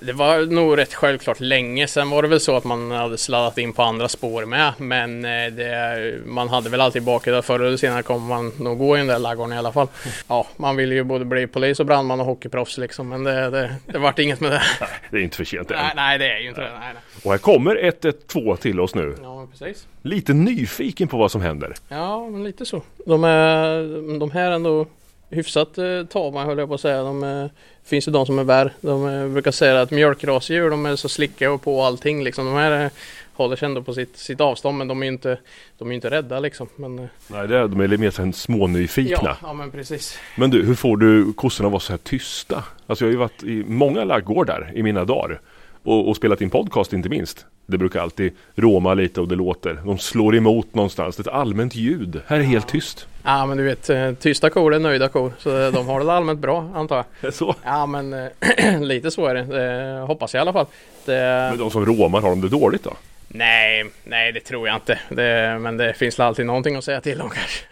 Det 0.00 0.12
var 0.12 0.46
nog 0.46 0.78
rätt 0.78 0.94
självklart 0.94 1.40
länge. 1.40 1.86
Sen 1.86 2.10
var 2.10 2.22
det 2.22 2.28
väl 2.28 2.40
så 2.40 2.56
att 2.56 2.64
man 2.64 2.90
hade 2.90 3.18
sladdat 3.18 3.58
in 3.58 3.72
på 3.72 3.82
andra 3.82 4.08
spår 4.08 4.44
med. 4.44 4.72
Men 4.78 5.24
eh, 5.24 5.52
det, 5.52 6.20
man 6.26 6.48
hade 6.48 6.70
väl 6.70 6.80
alltid 6.80 7.02
bakat 7.02 7.34
att 7.34 7.44
förr 7.44 7.60
eller 7.60 7.76
senare 7.76 8.02
kommer 8.02 8.28
man 8.28 8.52
nog 8.58 8.78
gå 8.78 8.96
i 8.96 8.98
den 8.98 9.06
där 9.06 9.18
ladugården 9.18 9.52
i 9.52 9.58
alla 9.58 9.72
fall. 9.72 9.88
Ja, 10.28 10.46
man 10.56 10.76
vill 10.76 10.92
ju 10.92 11.04
både 11.04 11.24
bli 11.24 11.46
polis 11.46 11.80
och 11.80 11.86
brandman 11.86 12.20
och 12.20 12.26
hockeyproffs 12.26 12.78
liksom. 12.78 13.08
Men 13.08 13.24
det, 13.24 13.50
det, 13.50 13.74
det 13.86 13.98
vart 13.98 14.18
inget 14.18 14.40
med 14.40 14.52
det. 14.52 14.62
Nej, 14.80 14.88
det 15.10 15.16
är 15.16 15.22
inte 15.22 15.36
för 15.36 15.44
sent 15.44 15.70
än. 15.70 15.76
Nej, 15.76 15.92
nej 15.96 16.18
det 16.18 16.32
är 16.32 16.38
ju 16.38 16.48
inte 16.48 16.60
det. 16.60 16.70
Nej, 16.78 16.90
nej. 16.94 17.02
Och 17.24 17.30
här 17.30 17.38
kommer 17.38 17.84
112 17.84 18.56
till 18.56 18.80
oss 18.80 18.94
nu. 18.94 19.16
Ja, 19.22 19.46
precis. 19.50 19.86
Lite 20.02 20.34
nyfiken 20.34 21.08
på 21.08 21.16
vad 21.16 21.30
som 21.30 21.40
händer. 21.40 21.74
Ja, 21.88 22.28
men 22.30 22.44
lite 22.44 22.66
så. 22.66 22.82
De, 23.06 23.24
är, 23.24 24.18
de 24.18 24.30
här 24.30 24.50
är 24.50 24.54
ändå 24.54 24.86
hyfsat 25.30 25.78
eh, 25.78 26.04
tama 26.08 26.44
höll 26.44 26.58
jag 26.58 26.68
på 26.68 26.74
att 26.74 26.80
säga. 26.80 27.02
De 27.02 27.22
är, 27.22 27.50
finns 27.84 28.08
ju 28.08 28.12
de 28.12 28.26
som 28.26 28.38
är 28.38 28.44
värre. 28.44 28.70
De 28.80 29.08
eh, 29.08 29.28
brukar 29.28 29.50
säga 29.50 29.80
att 29.80 29.90
mjölkrasdjur 29.90 30.70
de 30.70 30.86
är 30.86 30.96
så 30.96 31.08
slicka 31.08 31.50
och 31.52 31.62
på 31.62 31.82
allting 31.82 32.24
liksom. 32.24 32.46
De 32.46 32.54
här 32.54 32.84
eh, 32.84 32.90
håller 33.32 33.56
sig 33.56 33.66
ändå 33.66 33.82
på 33.82 33.94
sitt, 33.94 34.16
sitt 34.16 34.40
avstånd 34.40 34.78
men 34.78 34.88
de 34.88 35.02
är 35.02 35.06
ju 35.06 35.12
inte, 35.12 35.38
de 35.78 35.90
är 35.90 35.94
inte 35.94 36.10
rädda 36.10 36.40
liksom. 36.40 36.68
Men, 36.76 36.98
eh, 36.98 37.04
Nej, 37.26 37.48
det 37.48 37.56
är, 37.56 37.68
de 37.68 37.80
är 37.80 37.96
mer 37.96 38.10
så 38.10 38.22
här 38.24 38.32
smånyfikna. 38.32 39.16
ja, 39.22 39.36
ja, 39.42 39.52
men 39.52 39.70
precis. 39.70 40.18
Men 40.36 40.50
du, 40.50 40.62
hur 40.62 40.74
får 40.74 40.96
du 40.96 41.32
kossorna 41.32 41.66
att 41.66 41.72
vara 41.72 41.80
så 41.80 41.92
här 41.92 41.98
tysta? 41.98 42.64
Alltså 42.86 43.04
jag 43.04 43.08
har 43.08 43.12
ju 43.12 43.18
varit 43.18 43.42
i 43.42 43.64
många 43.66 44.04
laggårdar 44.04 44.72
i 44.74 44.82
mina 44.82 45.04
dagar. 45.04 45.40
Och, 45.86 46.08
och 46.08 46.16
spelat 46.16 46.40
in 46.40 46.50
podcast 46.50 46.92
inte 46.92 47.08
minst. 47.08 47.46
Det 47.66 47.78
brukar 47.78 48.00
alltid 48.00 48.32
råma 48.54 48.94
lite 48.94 49.20
och 49.20 49.28
det 49.28 49.34
låter. 49.34 49.78
De 49.84 49.98
slår 49.98 50.36
emot 50.36 50.74
någonstans. 50.74 51.16
Det 51.16 51.20
är 51.20 51.28
ett 51.28 51.34
allmänt 51.34 51.74
ljud. 51.74 52.20
Här 52.26 52.38
är 52.38 52.42
helt 52.42 52.68
tyst. 52.68 53.06
Ja 53.24 53.46
men 53.46 53.56
du 53.58 53.64
vet, 53.64 53.90
eh, 53.90 54.12
tysta 54.12 54.50
kor 54.50 54.74
är 54.74 54.78
nöjda 54.78 55.08
kor. 55.08 55.32
Så 55.38 55.70
de 55.70 55.86
har 55.86 56.04
det 56.04 56.12
allmänt 56.12 56.40
bra 56.40 56.70
antar 56.74 57.04
jag. 57.20 57.34
Så. 57.34 57.54
Ja 57.64 57.86
men 57.86 58.12
eh, 58.12 58.80
lite 58.80 59.10
så 59.10 59.26
är 59.26 59.34
det. 59.34 59.42
det. 59.42 60.00
Hoppas 60.06 60.34
jag 60.34 60.40
i 60.40 60.42
alla 60.42 60.52
fall. 60.52 60.66
Det, 61.04 61.48
Men 61.50 61.58
de 61.58 61.70
som 61.70 61.86
råmar, 61.86 62.20
har 62.20 62.30
de 62.30 62.40
det 62.40 62.48
dåligt 62.48 62.84
då? 62.84 62.92
Nej, 63.36 63.84
nej 64.04 64.32
det 64.32 64.40
tror 64.40 64.68
jag 64.68 64.76
inte. 64.76 64.98
Det, 65.08 65.58
men 65.60 65.76
det 65.76 65.94
finns 65.94 66.18
väl 66.18 66.26
alltid 66.26 66.46
någonting 66.46 66.76
att 66.76 66.84
säga 66.84 67.00
till 67.00 67.20
om 67.20 67.30
kanske. 67.30 67.64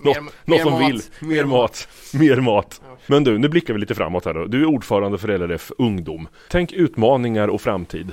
Något, 0.00 0.16
Mer- 0.16 0.32
något 0.44 0.60
som 0.60 0.72
mat. 0.72 0.90
vill. 0.90 1.00
Mer 1.20 1.44
mat. 1.44 1.88
Mer 2.14 2.36
mat. 2.36 2.80
Men 3.06 3.24
du, 3.24 3.38
nu 3.38 3.48
blickar 3.48 3.74
vi 3.74 3.80
lite 3.80 3.94
framåt 3.94 4.24
här 4.24 4.34
då. 4.34 4.44
Du 4.46 4.60
är 4.60 4.66
ordförande 4.66 5.18
för 5.18 5.28
LRF 5.28 5.70
Ungdom. 5.78 6.28
Tänk 6.50 6.72
utmaningar 6.72 7.48
och 7.48 7.60
framtid. 7.60 8.12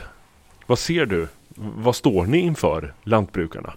Vad 0.66 0.80
ser 0.80 1.06
du? 1.06 1.28
Vad 1.56 1.96
står 1.96 2.26
ni 2.26 2.38
inför, 2.40 2.94
lantbrukarna? 3.04 3.74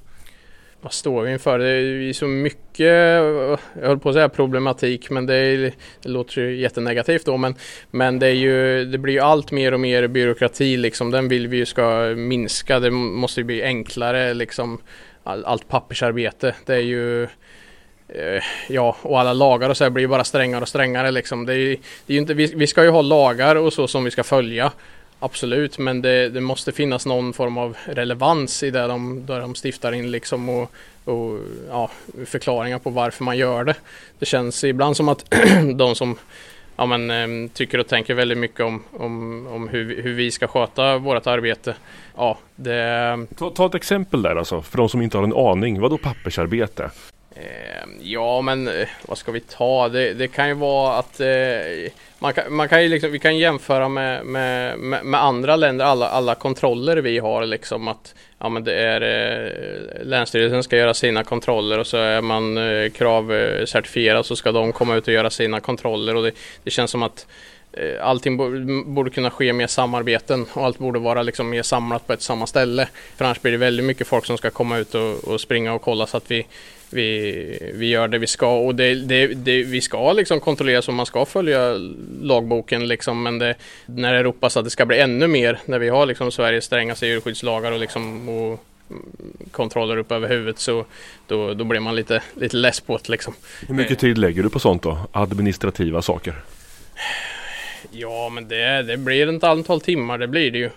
Vad 0.83 0.93
står 0.93 1.23
vi 1.23 1.33
inför? 1.33 1.59
Det 1.59 1.69
är 1.69 1.81
ju 1.81 2.15
så 2.15 2.27
mycket, 2.27 2.87
jag 2.87 3.59
höll 3.83 3.99
på 3.99 4.09
att 4.09 4.15
säga 4.15 4.29
problematik, 4.29 5.11
men 5.11 5.27
det, 5.27 5.35
är, 5.35 5.73
det 6.03 6.09
låter 6.09 6.41
ju 6.41 6.57
jättenegativt 6.57 7.27
då. 7.27 7.37
Men, 7.37 7.55
men 7.91 8.19
det, 8.19 8.27
är 8.27 8.35
ju, 8.35 8.85
det 8.85 8.99
blir 8.99 9.15
ju 9.15 9.21
allt 9.21 9.53
mer 9.53 9.75
och 9.75 9.81
mer 9.81 10.07
byråkrati 10.07 10.77
liksom. 10.77 11.11
Den 11.11 11.29
vill 11.29 11.49
vi 11.49 11.57
ju 11.57 11.67
ska 11.67 12.15
minska. 12.17 12.81
Det 12.81 12.91
måste 12.91 13.41
ju 13.41 13.45
bli 13.45 13.63
enklare 13.63 14.35
liksom. 14.35 14.79
All, 15.25 15.45
allt 15.45 15.69
pappersarbete. 15.69 16.55
Det 16.67 16.75
är 16.75 16.81
ju 16.81 17.23
eh, 18.09 18.43
Ja, 18.69 18.97
och 19.03 19.21
alla 19.21 19.33
lagar 19.33 19.71
och 19.71 19.77
så 19.77 19.85
här 19.85 19.91
blir 19.91 20.05
ju 20.05 20.09
bara 20.09 20.25
strängare 20.25 20.63
och 20.63 20.69
strängare 20.69 21.11
liksom. 21.11 21.47
Det 21.47 21.55
är, 21.55 21.69
det 22.07 22.13
är 22.13 22.15
ju 22.15 22.19
inte, 22.19 22.35
vi, 22.35 22.53
vi 22.55 22.67
ska 22.67 22.85
ju 22.85 22.91
ha 22.91 23.03
lagar 23.03 23.57
och 23.57 23.73
så 23.73 23.89
som 23.89 24.05
vi 24.05 24.11
ska 24.11 24.23
följa. 24.23 24.73
Absolut, 25.25 25.79
men 25.79 26.03
det, 26.03 26.29
det 26.29 26.41
måste 26.41 26.73
finnas 26.73 27.07
någon 27.07 27.33
form 27.33 27.59
av 27.59 27.77
relevans 27.85 28.63
i 28.63 28.71
det 28.71 28.87
de, 28.87 29.27
där 29.27 29.41
de 29.41 29.55
stiftar 29.55 29.93
in 29.93 30.11
liksom 30.11 30.49
och, 30.49 30.71
och 31.05 31.39
ja, 31.69 31.91
förklaringar 32.27 32.79
på 32.79 32.91
varför 32.91 33.25
man 33.25 33.37
gör 33.37 33.65
det. 33.65 33.75
Det 34.19 34.27
känns 34.27 34.65
ibland 34.65 34.97
som 34.97 35.09
att 35.09 35.35
de 35.75 35.95
som 35.95 36.19
ja, 36.77 36.87
men, 36.87 37.11
em, 37.11 37.49
tycker 37.49 37.79
och 37.79 37.87
tänker 37.89 38.15
väldigt 38.15 38.39
mycket 38.39 38.61
om, 38.61 38.83
om, 38.93 39.47
om 39.47 39.69
hur, 39.69 39.85
vi- 39.85 40.03
hur 40.03 40.15
vi 40.15 40.31
ska 40.31 40.47
sköta 40.47 40.99
vårt 40.99 41.27
arbete. 41.27 41.75
Ja, 42.17 42.39
det, 42.57 43.27
Ta, 43.39 43.51
ta 43.51 43.67
ett 43.67 43.75
exempel 43.75 44.23
där 44.23 44.37
alltså, 44.37 44.63
för 44.63 44.79
de 44.79 44.89
som 44.89 45.03
inte 45.03 45.17
har 45.19 45.25
en 45.25 45.37
aning. 45.37 45.81
Vad 45.81 45.91
då 45.91 45.99
pappersarbete? 45.99 46.91
Eh, 47.35 47.43
ja, 48.01 48.41
men 48.43 48.69
eh, 48.69 48.89
vad 49.09 49.19
ska 49.19 49.33
vi 49.33 49.41
ta? 49.41 49.89
Det, 49.89 50.15
det 50.15 50.29
kan 50.29 50.49
ju 50.49 50.55
vara 50.55 50.97
att 50.99 51.21
eh, 51.21 51.27
man 52.23 52.33
kan, 52.33 52.55
man 52.55 52.69
kan 52.69 52.83
ju 52.83 52.89
liksom, 52.89 53.13
vi 53.13 53.19
kan 53.19 53.39
jämföra 53.39 53.89
med, 53.89 54.27
med, 54.27 54.79
med, 54.79 55.05
med 55.05 55.23
andra 55.23 55.57
länder, 55.57 55.85
alla, 55.85 56.09
alla 56.09 56.35
kontroller 56.35 56.97
vi 56.97 57.19
har 57.19 57.47
liksom 57.47 57.89
att 57.89 58.15
ja, 58.39 58.49
men 58.49 58.65
det 58.65 58.75
är 58.75 59.01
eh, 59.01 60.05
Länsstyrelsen 60.05 60.63
ska 60.63 60.77
göra 60.77 60.95
sina 60.95 61.25
kontroller 61.25 61.79
och 61.79 61.87
så 61.87 61.97
är 61.97 62.21
man 62.21 62.59
eh, 62.59 62.91
kravcertifierad 62.91 64.27
så 64.27 64.37
ska 64.37 64.53
de 64.53 64.73
komma 64.73 64.97
ut 64.97 65.09
och 65.09 65.15
göra 65.15 65.31
sina 65.31 65.61
kontroller 65.61 66.17
och 66.17 66.23
det, 66.23 66.33
det 66.65 66.71
känns 66.71 66.91
som 66.91 67.03
att 67.03 67.27
eh, 67.73 68.07
Allting 68.07 68.37
borde 68.95 69.11
kunna 69.11 69.31
ske 69.31 69.53
med 69.53 69.71
samarbeten 69.71 70.47
och 70.53 70.65
allt 70.65 70.79
borde 70.79 70.99
vara 70.99 71.23
liksom 71.23 71.51
mer 71.51 71.63
samlat 71.63 72.07
på 72.07 72.13
ett 72.13 72.23
samma 72.23 72.47
ställe. 72.47 72.89
För 73.17 73.25
annars 73.25 73.41
blir 73.41 73.53
det 73.53 73.59
väldigt 73.59 73.87
mycket 73.87 74.07
folk 74.07 74.27
som 74.27 74.39
ska 74.39 74.51
komma 74.51 74.79
ut 74.79 74.95
och, 74.95 75.25
och 75.25 75.41
springa 75.41 75.73
och 75.73 75.83
kolla 75.83 76.07
så 76.07 76.17
att 76.17 76.31
vi, 76.31 76.47
vi, 76.93 77.73
vi 77.75 77.87
gör 77.87 78.09
det 78.09 78.19
vi 78.19 78.27
ska 78.27 78.59
och 78.59 78.75
det, 78.75 78.95
det, 78.95 79.27
det, 79.27 79.63
vi 79.63 79.81
ska 79.81 80.13
liksom 80.13 80.41
kontrollera 80.41 80.83
så 80.83 80.93
man 80.93 81.07
ska 81.07 81.25
följa 81.25 81.75
lagboken 82.23 82.89
liksom 82.89 83.23
men 83.23 83.39
det, 83.39 83.55
när 83.87 84.15
det 84.15 84.23
ropas 84.23 84.57
att 84.57 84.65
det 84.65 84.71
ska 84.71 84.87
bli 84.87 84.99
ännu 84.99 85.27
mer 85.27 85.59
när 85.65 85.79
vi 85.79 85.89
har 85.89 86.07
liksom 86.07 86.33
Sveriges 86.33 86.65
strängaste 86.65 87.07
djurskyddslagar 87.07 87.73
och 87.73 87.81
liksom 87.81 88.29
och 88.29 88.65
kontroller 89.51 89.97
upp 89.97 90.13
över 90.13 90.29
huvudet 90.29 90.59
så 90.59 90.85
då, 91.27 91.55
då 91.55 91.65
blir 91.65 91.81
man 91.81 91.97
lite, 91.97 92.23
lite 92.35 92.57
less 92.57 92.81
på 92.81 92.97
det 92.97 93.09
liksom. 93.09 93.35
Hur 93.69 93.75
mycket 93.75 93.99
tid 93.99 94.19
lägger 94.19 94.43
du 94.43 94.51
på 94.51 94.59
sånt 94.59 94.83
då? 94.83 94.99
Administrativa 95.13 96.03
saker? 96.03 96.35
Ja, 97.91 98.29
men 98.29 98.49
det, 98.49 98.83
det 98.83 98.97
blir 98.97 99.37
ett 99.37 99.45
antal 99.45 99.81
timmar, 99.81 100.19
det 100.19 100.29
blir 100.29 100.51
det 100.51 100.59
ju. 100.59 100.71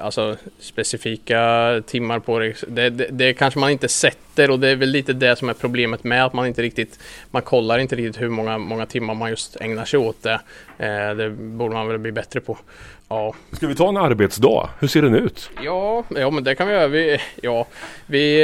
Alltså 0.00 0.36
specifika 0.58 1.82
timmar 1.86 2.18
på 2.18 2.38
det. 2.38 2.54
Det, 2.68 2.90
det. 2.90 3.06
det 3.10 3.32
kanske 3.34 3.60
man 3.60 3.70
inte 3.70 3.88
sätter 3.88 4.50
och 4.50 4.60
det 4.60 4.68
är 4.68 4.76
väl 4.76 4.88
lite 4.88 5.12
det 5.12 5.36
som 5.36 5.48
är 5.48 5.52
problemet 5.54 6.04
med 6.04 6.24
att 6.24 6.32
man 6.32 6.46
inte 6.46 6.62
riktigt 6.62 6.98
Man 7.30 7.42
kollar 7.42 7.78
inte 7.78 7.96
riktigt 7.96 8.22
hur 8.22 8.28
många, 8.28 8.58
många 8.58 8.86
timmar 8.86 9.14
man 9.14 9.30
just 9.30 9.56
ägnar 9.60 9.84
sig 9.84 9.98
åt 9.98 10.22
det. 10.22 10.40
Eh, 10.78 11.14
det 11.16 11.30
borde 11.30 11.74
man 11.74 11.88
väl 11.88 11.98
bli 11.98 12.12
bättre 12.12 12.40
på. 12.40 12.58
Ja, 13.08 13.34
Ska 13.52 13.66
vi 13.66 13.74
ta 13.74 13.88
en 13.88 13.96
arbetsdag? 13.96 14.68
Hur 14.80 14.88
ser 14.88 15.02
den 15.02 15.14
ut? 15.14 15.50
ja, 15.64 16.04
ja 16.16 16.30
men 16.30 16.44
det 16.44 16.54
kan 16.54 16.68
vi 16.68 16.74
göra. 16.74 16.86
Vi, 16.88 17.18
ja, 17.42 17.66
vi 18.06 18.40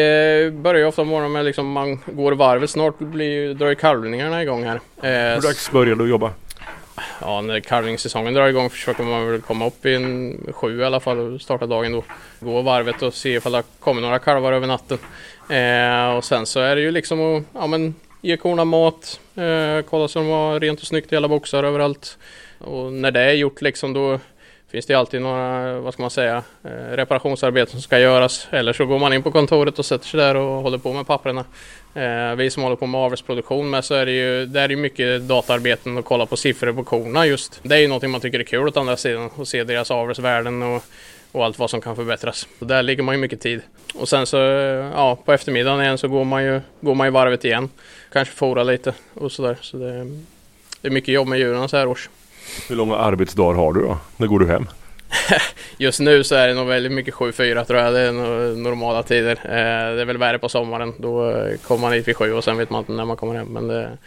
eh, 0.47 0.53
börjar 0.61 0.87
ofta 0.87 1.05
morgonen 1.05 1.33
med 1.33 1.45
liksom 1.45 1.71
man 1.73 1.99
går 2.07 2.33
varvet. 2.33 2.71
Snart 2.71 2.99
blir, 2.99 3.55
drar 3.55 3.69
ju 3.69 3.75
kalvningarna 3.75 4.43
igång 4.43 4.65
här. 4.65 4.75
Eh, 5.03 5.35
Hur 5.35 5.41
dags 5.43 5.71
börjar 5.71 5.97
du 5.97 6.09
jobba? 6.09 6.33
Ja, 7.21 7.41
när 7.41 7.61
kalvningssäsongen 7.61 8.35
drar 8.35 8.49
igång 8.49 8.71
försöker 8.71 9.03
man 9.03 9.31
väl 9.31 9.41
komma 9.41 9.67
upp 9.67 9.87
i 9.87 9.95
en 9.95 10.39
sju 10.53 10.81
i 10.81 10.85
alla 10.85 11.01
fall 11.01 11.19
och 11.19 11.41
starta 11.41 11.67
dagen 11.67 11.93
då. 11.93 12.05
Gå 12.41 12.63
varvet 12.63 13.03
och 13.03 13.15
se 13.15 13.35
ifall 13.35 13.53
det 13.53 13.63
kommer 13.81 14.01
några 14.01 14.19
kalvar 14.19 14.53
över 14.53 14.67
natten. 14.67 14.99
Eh, 15.49 16.17
och 16.17 16.25
sen 16.25 16.47
så 16.47 16.61
är 16.61 16.77
det 16.77 16.83
ju 16.83 16.91
liksom 16.91 17.21
att 17.21 17.45
ja, 17.53 17.67
men, 17.67 17.95
ge 18.21 18.37
korna 18.37 18.65
mat, 18.65 19.21
eh, 19.35 19.85
kolla 19.91 20.09
så 20.09 20.19
de 20.19 20.29
har 20.29 20.61
rent 20.61 20.81
och 20.81 20.87
snyggt 20.87 21.13
i 21.13 21.17
alla 21.17 21.29
boxar 21.29 21.65
överallt. 21.65 22.19
Och 22.59 22.93
när 22.93 23.11
det 23.11 23.21
är 23.21 23.33
gjort 23.33 23.63
liksom 23.63 23.93
då 23.93 24.19
finns 24.71 24.87
det 24.87 24.95
alltid 24.95 25.23
några, 25.23 25.81
vad 25.81 25.93
ska 25.93 26.03
man 26.03 26.11
säga, 26.11 26.43
eh, 26.65 26.97
reparationsarbeten 26.97 27.73
som 27.73 27.83
ska 27.83 27.99
göras. 27.99 28.49
Eller 28.51 28.73
så 28.73 28.87
går 28.87 28.99
man 28.99 29.13
in 29.13 29.23
på 29.23 29.31
kontoret 29.31 29.79
och 29.79 29.87
sätter 29.87 30.07
sig 30.07 30.21
där 30.21 30.35
och 30.35 30.63
håller 30.63 30.79
på 30.79 30.93
med 30.93 31.07
papperna. 31.07 31.45
Eh, 31.95 32.35
vi 32.37 32.51
som 32.51 32.63
håller 32.63 32.77
på 32.77 32.87
med 32.87 33.01
avelsproduktion 33.01 33.71
med 33.71 33.85
så 33.85 33.95
är 33.95 34.07
det 34.07 34.13
ju, 34.13 34.47
där 34.47 34.63
är 34.63 34.69
ju 34.69 34.77
mycket 34.77 35.23
dataarbeten 35.23 35.99
och 35.99 36.05
kolla 36.05 36.27
på 36.27 36.37
siffror 36.37 36.73
på 36.73 36.85
korna 36.85 37.27
just. 37.27 37.61
Det 37.63 37.75
är 37.75 37.79
ju 37.79 37.89
någonting 37.89 38.11
man 38.11 38.21
tycker 38.21 38.39
är 38.39 38.45
kul 38.45 38.69
åt 38.69 38.77
andra 38.77 38.97
sidan 38.97 39.31
att 39.39 39.49
se 39.49 39.65
deras 39.65 39.91
avelsvärden 39.91 40.63
och, 40.63 40.85
och 41.33 41.45
allt 41.45 41.59
vad 41.59 41.71
som 41.71 41.81
kan 41.81 41.97
förbättras. 41.97 42.49
Och 42.59 42.67
där 42.67 42.83
ligger 42.83 43.03
man 43.03 43.15
ju 43.15 43.21
mycket 43.21 43.41
tid. 43.41 43.61
Och 43.95 44.09
sen 44.09 44.27
så, 44.27 44.37
ja, 44.95 45.19
på 45.25 45.33
eftermiddagen 45.33 45.81
igen 45.81 45.99
så 45.99 46.09
går 46.09 46.25
man 46.25 46.45
ju, 46.45 46.61
går 46.81 46.95
man 46.95 47.07
ju 47.07 47.11
varvet 47.11 47.45
igen. 47.45 47.69
Kanske 48.13 48.35
fora 48.35 48.63
lite 48.63 48.95
och 49.15 49.33
sådär. 49.33 49.59
Så 49.61 49.77
det, 49.77 50.05
det 50.81 50.89
är 50.89 50.91
mycket 50.91 51.15
jobb 51.15 51.29
med 51.29 51.39
djuren 51.39 51.69
så 51.69 51.77
här 51.77 51.87
års. 51.87 52.09
Hur 52.69 52.77
långa 52.77 52.97
arbetsdagar 52.97 53.59
har 53.59 53.73
du 53.73 53.81
då? 53.81 53.99
När 54.17 54.27
går 54.27 54.39
du 54.39 54.47
hem? 54.47 54.67
Just 55.79 56.01
nu 56.01 56.25
så 56.25 56.35
är 56.35 56.49
det 56.49 56.55
nog 56.55 56.67
väldigt 56.67 56.93
mycket 56.93 57.15
7-4 57.15 57.65
tror 57.65 57.79
jag. 57.81 57.95
Det 57.95 58.01
är 58.01 58.13
normala 58.57 59.03
tider. 59.03 59.33
Eh, 59.45 59.95
det 59.95 60.01
är 60.01 60.05
väl 60.05 60.19
värre 60.19 60.39
på 60.39 60.49
sommaren. 60.49 60.95
Då 60.99 61.31
eh, 61.31 61.57
kommer 61.59 61.81
man 61.81 61.93
hit 61.93 62.09
vid 62.09 62.17
7 62.17 62.33
och 62.33 62.45
sen 62.45 62.57
vet 62.57 62.71
man 62.71 62.79
inte 62.79 62.93
när 62.93 63.05
man 63.05 63.17
kommer 63.17 63.35
hem. 63.35 63.47
Men 63.47 63.69
det, 63.69 63.99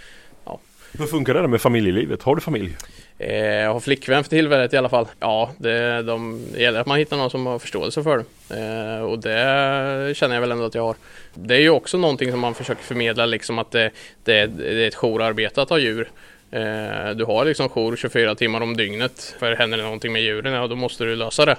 Hur 0.97 1.05
funkar 1.05 1.33
det 1.33 1.39
där 1.39 1.47
med 1.47 1.61
familjelivet? 1.61 2.23
Har 2.23 2.35
du 2.35 2.41
familj? 2.41 2.75
eh, 3.17 3.35
jag 3.35 3.73
har 3.73 3.79
flickvän 3.79 4.23
för 4.23 4.29
tillfället 4.29 4.73
i 4.73 4.77
alla 4.77 4.89
fall. 4.89 5.07
Ja, 5.19 5.51
det, 5.57 6.01
de, 6.01 6.45
det 6.53 6.61
gäller 6.61 6.79
att 6.79 6.87
man 6.87 6.97
hittar 6.97 7.17
någon 7.17 7.29
som 7.29 7.45
har 7.45 7.59
förståelse 7.59 8.03
för 8.03 8.17
det. 8.17 9.01
Och 9.01 9.19
det 9.19 10.17
känner 10.17 10.35
jag 10.35 10.41
väl 10.41 10.51
ändå 10.51 10.65
att 10.65 10.75
jag 10.75 10.83
har. 10.83 10.95
Det 11.33 11.55
är 11.55 11.59
ju 11.59 11.69
också 11.69 11.97
någonting 11.97 12.31
som 12.31 12.39
man 12.39 12.55
försöker 12.55 12.83
förmedla 12.83 13.25
liksom 13.25 13.59
att 13.59 13.71
det, 13.71 13.91
det, 14.23 14.45
det 14.45 14.83
är 14.83 14.87
ett 14.87 14.95
jourarbete 14.95 15.61
att 15.61 15.69
ha 15.69 15.77
djur. 15.77 16.09
Eh, 16.53 17.15
Du 17.15 17.25
har 17.25 17.45
liksom 17.45 17.69
jour 17.69 17.95
24 17.95 18.35
timmar 18.35 18.61
om 18.61 18.77
dygnet. 18.77 19.35
För 19.39 19.55
händer 19.55 19.77
det 19.77 19.83
någonting 19.83 20.13
med 20.13 20.21
djuren, 20.21 20.53
ja 20.53 20.67
då 20.67 20.75
måste 20.75 21.03
du 21.03 21.15
lösa 21.15 21.45
det. 21.45 21.57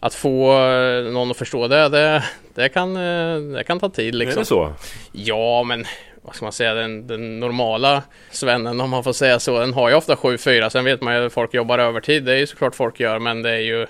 Att 0.00 0.14
få 0.14 0.52
eh, 0.52 1.12
någon 1.12 1.30
att 1.30 1.36
förstå 1.36 1.68
det, 1.68 1.88
det, 1.88 2.24
det, 2.54 2.68
kan, 2.68 2.96
eh, 2.96 3.38
det 3.56 3.64
kan 3.64 3.80
ta 3.80 3.88
tid 3.88 4.14
Är 4.14 4.18
liksom. 4.18 4.40
det 4.40 4.46
så? 4.46 4.72
Ja, 5.12 5.62
men 5.62 5.84
vad 6.22 6.34
ska 6.34 6.44
man 6.44 6.52
säga, 6.52 6.74
den, 6.74 7.06
den 7.06 7.40
normala 7.40 8.02
svennen 8.30 8.80
om 8.80 8.90
man 8.90 9.04
får 9.04 9.12
säga 9.12 9.38
så, 9.38 9.60
den 9.60 9.72
har 9.72 9.88
ju 9.88 9.94
ofta 9.94 10.14
7-4. 10.14 10.68
Sen 10.68 10.84
vet 10.84 11.00
man 11.00 11.14
ju 11.14 11.26
att 11.26 11.32
folk 11.32 11.54
jobbar 11.54 11.78
övertid, 11.78 12.24
det 12.24 12.32
är 12.32 12.36
ju 12.38 12.46
såklart 12.46 12.74
folk 12.74 13.00
gör, 13.00 13.18
men 13.18 13.42
det 13.42 13.50
är 13.50 13.58
ju 13.58 13.86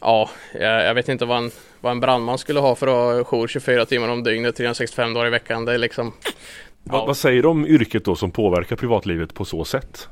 Ja, 0.00 0.30
jag, 0.52 0.84
jag 0.84 0.94
vet 0.94 1.08
inte 1.08 1.24
vad 1.24 1.38
en, 1.38 1.50
vad 1.80 1.92
en 1.92 2.00
brandman 2.00 2.38
skulle 2.38 2.60
ha 2.60 2.74
för 2.74 2.86
att 2.86 2.92
ha 3.16 3.24
jour 3.24 3.48
24 3.48 3.84
timmar 3.86 4.08
om 4.08 4.22
dygnet, 4.24 4.56
365 4.56 5.14
dagar 5.14 5.26
i 5.26 5.30
veckan. 5.30 5.64
Det 5.64 5.72
är 5.74 5.78
liksom... 5.78 6.12
Ja. 6.90 7.04
Vad, 7.06 7.16
säger 7.16 7.42
du 7.42 7.48
om 7.48 7.66
yrket 7.66 8.04
då 8.04 8.16
som 8.16 8.30
påverkar 8.30 8.76
privatlivet 8.76 9.34
på 9.34 9.44
så 9.44 9.64
sätt? 9.64 10.08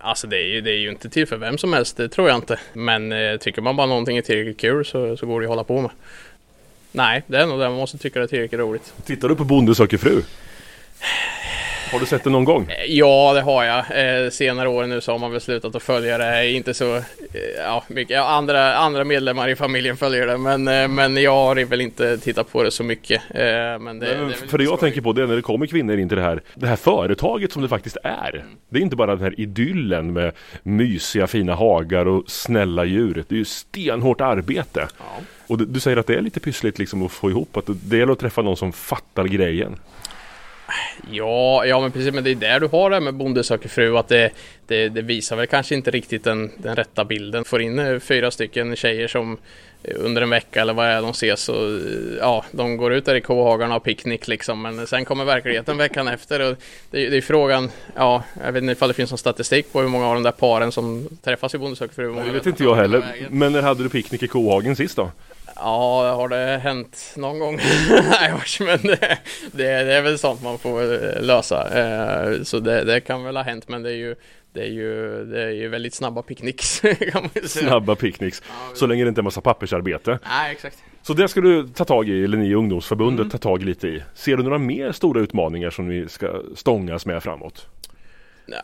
Alltså 0.00 0.26
det 0.26 0.36
är, 0.36 0.46
ju, 0.46 0.60
det 0.60 0.70
är 0.70 0.78
ju 0.78 0.88
inte 0.88 1.10
till 1.10 1.26
för 1.26 1.36
vem 1.36 1.58
som 1.58 1.72
helst, 1.72 1.96
det 1.96 2.08
tror 2.08 2.28
jag 2.28 2.36
inte. 2.36 2.58
Men 2.72 3.12
eh, 3.12 3.36
tycker 3.36 3.62
man 3.62 3.76
bara 3.76 3.86
någonting 3.86 4.16
är 4.16 4.22
tillräckligt 4.22 4.60
kul 4.60 4.84
så, 4.84 5.16
så 5.16 5.26
går 5.26 5.40
det 5.40 5.46
att 5.46 5.48
hålla 5.48 5.64
på 5.64 5.80
med. 5.80 5.90
Nej, 6.92 7.22
det 7.26 7.36
är 7.36 7.46
nog 7.46 7.58
det 7.58 7.68
man 7.68 7.78
måste 7.78 7.98
tycka 7.98 8.18
det 8.18 8.24
är 8.24 8.28
tillräckligt 8.28 8.60
roligt. 8.60 8.94
Tittar 9.04 9.28
du 9.28 9.36
på 9.36 9.44
Bonde 9.44 9.74
söker 9.74 9.98
fru? 9.98 10.22
Har 11.92 12.00
du 12.00 12.06
sett 12.06 12.24
det 12.24 12.30
någon 12.30 12.44
gång? 12.44 12.66
Eh, 12.68 12.84
ja, 12.84 13.32
det 13.34 13.40
har 13.40 13.64
jag. 13.64 13.78
Eh, 13.78 14.30
senare 14.30 14.68
år 14.68 14.86
nu 14.86 15.00
så 15.00 15.12
har 15.12 15.18
man 15.18 15.30
väl 15.30 15.40
slutat 15.40 15.74
att 15.74 15.82
följa 15.82 16.18
det. 16.18 16.50
Inte 16.50 16.74
så 16.74 16.96
eh, 16.96 17.02
ja, 17.58 17.84
mycket. 17.88 18.20
Andra, 18.20 18.74
andra 18.74 19.04
medlemmar 19.04 19.48
i 19.48 19.56
familjen 19.56 19.96
följer 19.96 20.26
det, 20.26 20.38
men, 20.38 20.68
eh, 20.68 20.88
men 20.88 21.16
jag 21.16 21.34
har 21.34 21.64
väl 21.64 21.80
inte 21.80 22.18
tittat 22.18 22.52
på 22.52 22.62
det 22.62 22.70
så 22.70 22.84
mycket. 22.84 23.22
Men 23.34 23.98
det, 23.98 24.16
men, 24.18 24.28
det 24.28 24.34
för 24.34 24.58
det 24.58 24.64
jag 24.64 24.80
tänker 24.80 25.00
på 25.00 25.12
det 25.12 25.22
är 25.22 25.26
när 25.26 25.36
det 25.36 25.42
kommer 25.42 25.66
kvinnor 25.66 25.98
in 25.98 26.08
till 26.08 26.16
det 26.16 26.24
här, 26.24 26.42
det 26.54 26.66
här 26.66 26.76
företaget 26.76 27.52
som 27.52 27.62
det 27.62 27.68
faktiskt 27.68 27.96
är. 28.04 28.34
Mm. 28.34 28.56
Det 28.68 28.78
är 28.78 28.82
inte 28.82 28.96
bara 28.96 29.14
den 29.14 29.24
här 29.24 29.40
idyllen 29.40 30.12
med 30.12 30.32
mysiga 30.62 31.26
fina 31.26 31.54
hagar 31.54 32.06
och 32.06 32.30
snälla 32.30 32.84
djur. 32.84 33.24
Det 33.28 33.34
är 33.34 33.38
ju 33.38 33.44
stenhårt 33.44 34.20
arbete. 34.20 34.88
Ja. 34.98 35.04
Och 35.46 35.58
du, 35.58 35.64
du, 35.64 35.80
säger 35.80 35.96
att 35.96 36.06
det 36.06 36.14
är 36.14 36.20
lite 36.20 36.40
pyssligt 36.40 36.78
liksom 36.78 37.06
att 37.06 37.12
få 37.12 37.30
ihop, 37.30 37.56
att 37.56 37.64
det 37.66 37.96
gäller 37.96 38.12
att 38.12 38.18
träffa 38.18 38.42
någon 38.42 38.56
som 38.56 38.72
fattar 38.72 39.24
grejen. 39.24 39.76
Ja, 41.10 41.66
ja 41.66 41.80
men 41.80 41.92
precis, 41.92 42.14
men 42.14 42.24
det 42.24 42.30
är 42.30 42.34
där 42.34 42.60
du 42.60 42.66
har 42.66 42.90
det 42.90 43.00
med 43.00 43.14
Bonde 43.14 43.44
söker 43.44 43.68
fru, 43.68 43.96
att 43.96 44.08
det, 44.08 44.30
det, 44.66 44.88
det, 44.88 45.02
visar 45.02 45.36
väl 45.36 45.46
kanske 45.46 45.74
inte 45.74 45.90
riktigt 45.90 46.24
den, 46.24 46.50
den 46.56 46.76
rätta 46.76 47.04
bilden. 47.04 47.44
Får 47.44 47.62
in 47.62 47.78
eh, 47.78 47.98
fyra 47.98 48.30
stycken 48.30 48.76
tjejer 48.76 49.08
som 49.08 49.38
eh, 49.82 49.94
under 49.96 50.22
en 50.22 50.30
vecka 50.30 50.60
eller 50.60 50.74
vad 50.74 50.86
är 50.86 51.02
de 51.02 51.10
ses 51.10 51.48
och 51.48 51.64
eh, 51.64 52.18
ja, 52.20 52.44
de 52.52 52.76
går 52.76 52.92
ut 52.92 53.04
där 53.04 53.14
i 53.14 53.20
kohagarna 53.20 53.76
och 53.76 53.82
picknick 53.82 54.28
liksom, 54.28 54.62
men 54.62 54.86
sen 54.86 55.04
kommer 55.04 55.24
verkligheten 55.24 55.76
veckan 55.76 56.08
efter 56.08 56.50
och 56.50 56.56
det, 56.90 57.08
det 57.08 57.16
är 57.16 57.20
frågan, 57.20 57.70
ja, 57.94 58.22
jag 58.44 58.52
vet 58.52 58.62
inte 58.62 58.72
ifall 58.72 58.88
det 58.88 58.94
finns 58.94 59.10
någon 59.10 59.18
statistik 59.18 59.72
på 59.72 59.80
hur 59.80 59.88
många 59.88 60.06
av 60.06 60.14
de 60.14 60.22
där 60.22 60.32
paren 60.32 60.72
som 60.72 61.08
träffas 61.22 61.54
i 61.54 61.58
Bonde 61.58 61.76
söker 61.76 61.94
fru. 61.94 62.14
Det 62.14 62.30
vet 62.30 62.46
inte 62.46 62.64
jag 62.64 62.74
heller, 62.74 63.04
men 63.30 63.52
när 63.52 63.62
hade 63.62 63.82
du 63.82 63.88
picknick 63.88 64.22
i 64.22 64.28
kohagen 64.28 64.76
sist 64.76 64.96
då? 64.96 65.10
Ja, 65.58 66.14
har 66.14 66.28
det 66.28 66.60
hänt 66.62 67.14
någon 67.16 67.38
gång? 67.38 67.56
Nej, 67.90 68.32
men 68.60 68.78
det, 68.82 69.18
det, 69.52 69.84
det, 69.84 69.94
är 69.94 70.02
väl 70.02 70.18
sånt 70.18 70.42
man 70.42 70.58
får 70.58 70.82
eh, 70.82 71.22
lösa. 71.22 71.68
Eh, 71.78 72.42
så 72.42 72.60
det, 72.60 72.84
det, 72.84 73.00
kan 73.00 73.24
väl 73.24 73.36
ha 73.36 73.42
hänt, 73.42 73.68
men 73.68 73.82
det 73.82 73.90
är 73.90 73.96
ju 73.96 74.14
det 74.52 74.60
är 74.60 74.70
ju, 74.70 75.24
det 75.24 75.42
är 75.42 75.50
ju 75.50 75.68
väldigt 75.68 75.94
snabba 75.94 76.22
picknicks. 76.22 76.82
Snabba 77.44 77.94
picknicks, 77.94 78.42
ja, 78.48 78.74
så 78.74 78.86
länge 78.86 79.04
det 79.04 79.08
inte 79.08 79.20
är 79.20 79.22
massa 79.22 79.40
pappersarbete. 79.40 80.18
Nej, 80.24 80.52
exakt. 80.52 80.78
Så 81.02 81.14
det 81.14 81.28
ska 81.28 81.40
du 81.40 81.68
ta 81.68 81.84
tag 81.84 82.08
i, 82.08 82.24
eller 82.24 82.38
ni 82.38 82.46
i 82.46 82.54
ungdomsförbundet 82.54 83.20
mm. 83.20 83.30
ta 83.30 83.38
tag 83.38 83.62
lite 83.62 83.88
i. 83.88 84.02
Ser 84.14 84.36
du 84.36 84.42
några 84.42 84.58
mer 84.58 84.92
stora 84.92 85.20
utmaningar 85.20 85.70
som 85.70 85.88
ni 85.88 86.08
ska 86.08 86.42
stångas 86.54 87.06
med 87.06 87.22
framåt? 87.22 87.66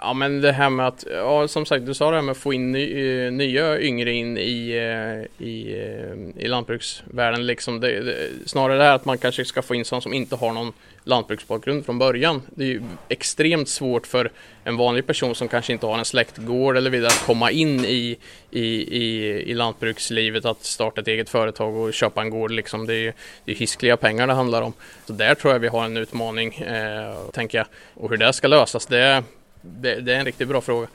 Ja 0.00 0.14
men 0.14 0.40
det 0.40 0.52
här 0.52 0.70
med 0.70 0.86
att, 0.86 1.04
ja 1.10 1.48
som 1.48 1.66
sagt 1.66 1.86
du 1.86 1.94
sa 1.94 2.10
det 2.10 2.16
här 2.16 2.22
med 2.22 2.32
att 2.32 2.38
få 2.38 2.52
in 2.52 2.72
ny, 2.72 3.24
eh, 3.24 3.32
nya 3.32 3.80
yngre 3.80 4.12
in 4.12 4.38
i, 4.38 4.70
eh, 4.70 5.46
i, 5.46 5.72
eh, 5.72 6.44
i 6.44 6.48
lantbruksvärlden 6.48 7.46
liksom. 7.46 7.80
Det, 7.80 8.00
det, 8.00 8.30
snarare 8.46 8.78
det 8.78 8.84
här 8.84 8.94
att 8.94 9.04
man 9.04 9.18
kanske 9.18 9.44
ska 9.44 9.62
få 9.62 9.74
in 9.74 9.84
sådana 9.84 10.00
som 10.00 10.14
inte 10.14 10.36
har 10.36 10.52
någon 10.52 10.72
lantbruksbakgrund 11.04 11.84
från 11.84 11.98
början. 11.98 12.42
Det 12.46 12.64
är 12.64 12.68
ju 12.68 12.82
extremt 13.08 13.68
svårt 13.68 14.06
för 14.06 14.30
en 14.64 14.76
vanlig 14.76 15.06
person 15.06 15.34
som 15.34 15.48
kanske 15.48 15.72
inte 15.72 15.86
har 15.86 15.98
en 15.98 16.04
släktgård 16.04 16.76
eller 16.76 16.90
vidare 16.90 17.08
att 17.08 17.26
komma 17.26 17.50
in 17.50 17.84
i, 17.84 18.16
i, 18.50 18.66
i, 18.98 19.26
i 19.50 19.54
lantbrukslivet, 19.54 20.44
att 20.44 20.64
starta 20.64 21.00
ett 21.00 21.08
eget 21.08 21.28
företag 21.28 21.76
och 21.76 21.94
köpa 21.94 22.22
en 22.22 22.30
gård 22.30 22.50
liksom. 22.50 22.86
Det 22.86 22.94
är 22.94 22.98
ju 22.98 23.12
det 23.44 23.52
är 23.52 23.56
hiskliga 23.56 23.96
pengar 23.96 24.26
det 24.26 24.32
handlar 24.32 24.62
om. 24.62 24.72
Så 25.06 25.12
där 25.12 25.34
tror 25.34 25.52
jag 25.52 25.60
vi 25.60 25.68
har 25.68 25.84
en 25.84 25.96
utmaning, 25.96 26.54
eh, 26.54 27.14
tänker 27.32 27.58
jag. 27.58 27.66
Och 27.94 28.10
hur 28.10 28.16
det 28.16 28.32
ska 28.32 28.48
lösas, 28.48 28.86
det 28.86 29.24
det, 29.64 30.00
det, 30.00 30.14
är 30.14 30.18
en 30.18 30.25
riktigt 30.25 30.49
bra 30.49 30.61
fråga. 30.61 30.87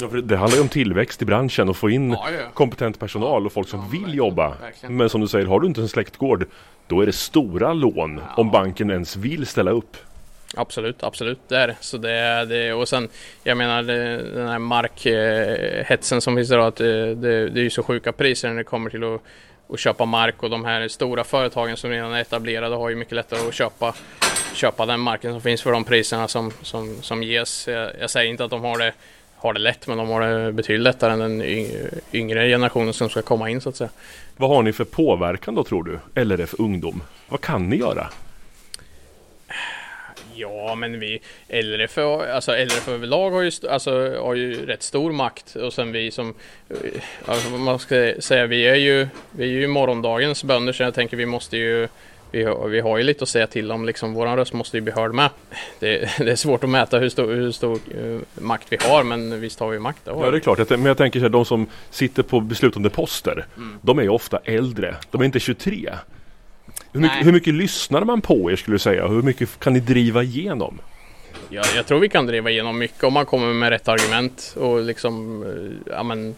Ja, 0.00 0.06
det 0.06 0.36
handlar 0.36 0.56
ju 0.56 0.62
om 0.62 0.68
tillväxt 0.68 1.22
i 1.22 1.24
branschen 1.24 1.68
och 1.68 1.76
få 1.76 1.90
in 1.90 2.10
ja, 2.10 2.28
ja. 2.30 2.50
kompetent 2.54 2.98
personal 2.98 3.46
och 3.46 3.52
folk 3.52 3.68
som 3.68 3.80
vill 3.80 4.00
verkligen, 4.00 4.16
jobba. 4.16 4.48
Verkligen. 4.60 4.96
Men 4.96 5.08
som 5.08 5.20
du 5.20 5.28
säger, 5.28 5.46
har 5.46 5.60
du 5.60 5.66
inte 5.66 5.80
en 5.80 5.88
släktgård 5.88 6.46
då 6.86 7.00
är 7.00 7.06
det 7.06 7.12
stora 7.12 7.72
lån 7.72 8.20
om 8.36 8.50
banken 8.50 8.90
ens 8.90 9.16
vill 9.16 9.46
ställa 9.46 9.70
upp. 9.70 9.96
Absolut, 10.56 11.02
absolut 11.02 11.38
det 11.48 11.56
är 11.56 11.66
det. 11.66 11.76
Så 11.80 11.96
det, 11.96 12.44
det 12.44 12.72
och 12.72 12.88
sen 12.88 13.08
jag 13.44 13.56
menar 13.56 13.82
den 14.34 14.48
här 14.48 14.58
markhetsen 14.58 16.20
som 16.20 16.36
finns 16.36 16.50
idag 16.50 16.66
att 16.66 16.76
det, 16.76 17.14
det, 17.14 17.48
det 17.48 17.60
är 17.60 17.64
ju 17.64 17.70
så 17.70 17.82
sjuka 17.82 18.12
priser 18.12 18.48
när 18.48 18.56
det 18.56 18.64
kommer 18.64 18.90
till 18.90 19.04
att, 19.04 19.22
att 19.70 19.80
köpa 19.80 20.04
mark 20.04 20.42
och 20.42 20.50
de 20.50 20.64
här 20.64 20.88
stora 20.88 21.24
företagen 21.24 21.76
som 21.76 21.90
redan 21.90 22.12
är 22.12 22.20
etablerade 22.20 22.76
har 22.76 22.88
ju 22.88 22.96
mycket 22.96 23.14
lättare 23.14 23.48
att 23.48 23.54
köpa 23.54 23.94
köpa 24.54 24.86
den 24.86 25.00
marken 25.00 25.32
som 25.32 25.40
finns 25.40 25.62
för 25.62 25.72
de 25.72 25.84
priserna 25.84 26.28
som, 26.28 26.52
som, 26.62 27.02
som 27.02 27.22
ges. 27.22 27.68
Jag, 27.68 27.90
jag 28.00 28.10
säger 28.10 28.30
inte 28.30 28.44
att 28.44 28.50
de 28.50 28.60
har 28.60 28.78
det, 28.78 28.92
har 29.36 29.52
det 29.52 29.60
lätt, 29.60 29.86
men 29.86 29.98
de 29.98 30.08
har 30.08 30.20
det 30.20 30.52
betydligt 30.52 30.82
lättare 30.82 31.12
än 31.12 31.18
den 31.18 31.42
yngre 32.12 32.48
generationen 32.48 32.92
som 32.92 33.08
ska 33.08 33.22
komma 33.22 33.50
in 33.50 33.60
så 33.60 33.68
att 33.68 33.76
säga. 33.76 33.90
Vad 34.36 34.50
har 34.50 34.62
ni 34.62 34.72
för 34.72 34.84
påverkan 34.84 35.54
då 35.54 35.64
tror 35.64 36.00
du, 36.14 36.24
LRF 36.24 36.54
Ungdom? 36.58 37.02
Vad 37.28 37.40
kan 37.40 37.68
ni 37.68 37.76
göra? 37.76 38.08
Ja, 40.38 40.74
men 40.74 41.00
vi 41.00 41.20
LRF, 41.48 41.98
alltså 41.98 42.52
LRF 42.52 42.88
överlag 42.88 43.30
har 43.30 43.42
ju, 43.42 43.50
alltså, 43.70 43.90
har 44.20 44.34
ju 44.34 44.66
rätt 44.66 44.82
stor 44.82 45.12
makt 45.12 45.56
och 45.56 45.72
sen 45.72 45.92
vi 45.92 46.10
som, 46.10 46.34
alltså, 47.24 47.50
man 47.50 47.78
ska 47.78 48.14
säga, 48.18 48.46
vi 48.46 48.66
är 48.66 48.74
ju, 48.74 49.08
vi 49.30 49.44
är 49.44 49.60
ju 49.60 49.66
morgondagens 49.66 50.44
bönder 50.44 50.72
så 50.72 50.82
jag 50.82 50.94
tänker 50.94 51.16
vi 51.16 51.26
måste 51.26 51.56
ju 51.56 51.88
vi 52.30 52.44
har, 52.44 52.68
vi 52.68 52.80
har 52.80 52.98
ju 52.98 53.04
lite 53.04 53.22
att 53.22 53.28
säga 53.28 53.46
till 53.46 53.72
om, 53.72 53.84
liksom, 53.84 54.14
våran 54.14 54.36
röst 54.36 54.52
måste 54.52 54.76
ju 54.76 54.80
bli 54.80 54.92
hörd 54.92 55.14
med. 55.14 55.30
Det, 55.80 56.10
det 56.18 56.30
är 56.30 56.36
svårt 56.36 56.64
att 56.64 56.70
mäta 56.70 56.98
hur 56.98 57.08
stor, 57.08 57.34
hur 57.34 57.52
stor 57.52 57.78
uh, 58.02 58.20
makt 58.34 58.66
vi 58.70 58.76
har, 58.80 59.02
men 59.02 59.40
visst 59.40 59.60
har 59.60 59.68
vi 59.68 59.78
makt. 59.78 60.04
Det 60.04 60.10
ja, 60.10 60.30
det 60.30 60.36
är 60.36 60.40
klart. 60.40 60.70
Men 60.70 60.84
jag 60.84 60.96
tänker 60.96 61.24
att 61.24 61.32
de 61.32 61.44
som 61.44 61.66
sitter 61.90 62.22
på 62.22 62.40
beslutande 62.40 62.90
poster, 62.90 63.46
mm. 63.56 63.78
de 63.82 63.98
är 63.98 64.02
ju 64.02 64.08
ofta 64.08 64.38
äldre. 64.44 64.96
De 65.10 65.20
är 65.20 65.24
inte 65.24 65.40
23. 65.40 65.90
Hur 66.92 67.00
mycket, 67.00 67.26
hur 67.26 67.32
mycket, 67.32 67.54
lyssnar 67.54 68.04
man 68.04 68.20
på 68.20 68.50
er 68.50 68.56
skulle 68.56 68.74
du 68.74 68.78
säga? 68.78 69.06
Hur 69.06 69.22
mycket 69.22 69.60
kan 69.60 69.72
ni 69.72 69.80
driva 69.80 70.22
igenom? 70.22 70.78
Ja, 71.48 71.62
jag 71.76 71.86
tror 71.86 71.98
vi 71.98 72.08
kan 72.08 72.26
driva 72.26 72.50
igenom 72.50 72.78
mycket 72.78 73.04
om 73.04 73.12
man 73.12 73.26
kommer 73.26 73.54
med 73.54 73.70
rätt 73.70 73.88
argument 73.88 74.54
och 74.56 74.82
liksom, 74.82 75.42
eh, 75.42 75.92
ja 75.92 76.02
men 76.02 76.34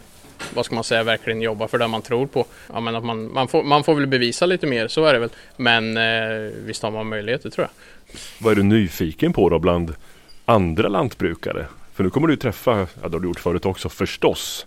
vad 0.53 0.65
ska 0.65 0.75
man 0.75 0.83
säga, 0.83 1.03
verkligen 1.03 1.41
jobba 1.41 1.67
för 1.67 1.77
det 1.77 1.87
man 1.87 2.01
tror 2.01 2.27
på. 2.27 2.45
Ja, 2.73 2.79
men 2.79 2.95
att 2.95 3.05
man, 3.05 3.33
man, 3.33 3.47
får, 3.47 3.63
man 3.63 3.83
får 3.83 3.95
väl 3.95 4.07
bevisa 4.07 4.45
lite 4.45 4.67
mer, 4.67 4.87
så 4.87 5.05
är 5.05 5.13
det 5.13 5.19
väl. 5.19 5.29
Men 5.57 5.97
eh, 5.97 6.51
visst 6.65 6.83
har 6.83 6.91
man 6.91 7.09
möjligheter 7.09 7.49
tror 7.49 7.67
jag. 7.67 7.93
Vad 8.39 8.51
är 8.51 8.55
du 8.55 8.63
nyfiken 8.63 9.33
på 9.33 9.49
då 9.49 9.59
bland 9.59 9.95
andra 10.45 10.87
lantbrukare? 10.87 11.65
För 11.93 12.03
nu 12.03 12.09
kommer 12.09 12.27
du 12.27 12.35
träffa, 12.35 12.71
ja 13.01 13.09
det 13.09 13.15
har 13.15 13.19
du 13.19 13.27
gjort 13.27 13.39
förut 13.39 13.65
också 13.65 13.89
förstås. 13.89 14.65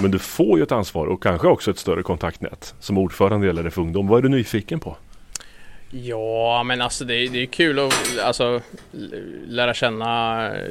Men 0.00 0.10
du 0.10 0.18
får 0.18 0.58
ju 0.58 0.62
ett 0.62 0.72
ansvar 0.72 1.06
och 1.06 1.22
kanske 1.22 1.48
också 1.48 1.70
ett 1.70 1.78
större 1.78 2.02
kontaktnät 2.02 2.74
som 2.80 2.98
ordförande 2.98 3.46
i 3.46 3.52
LRF 3.52 3.78
Ungdom. 3.78 4.08
Vad 4.08 4.18
är 4.18 4.22
du 4.22 4.28
nyfiken 4.28 4.80
på? 4.80 4.96
Ja, 5.90 6.62
men 6.62 6.80
alltså 6.80 7.04
det, 7.04 7.14
är, 7.14 7.28
det 7.28 7.42
är 7.42 7.46
kul 7.46 7.78
att 7.78 8.18
alltså, 8.22 8.60
lära 9.46 9.74
känna 9.74 10.44
eh, 10.46 10.62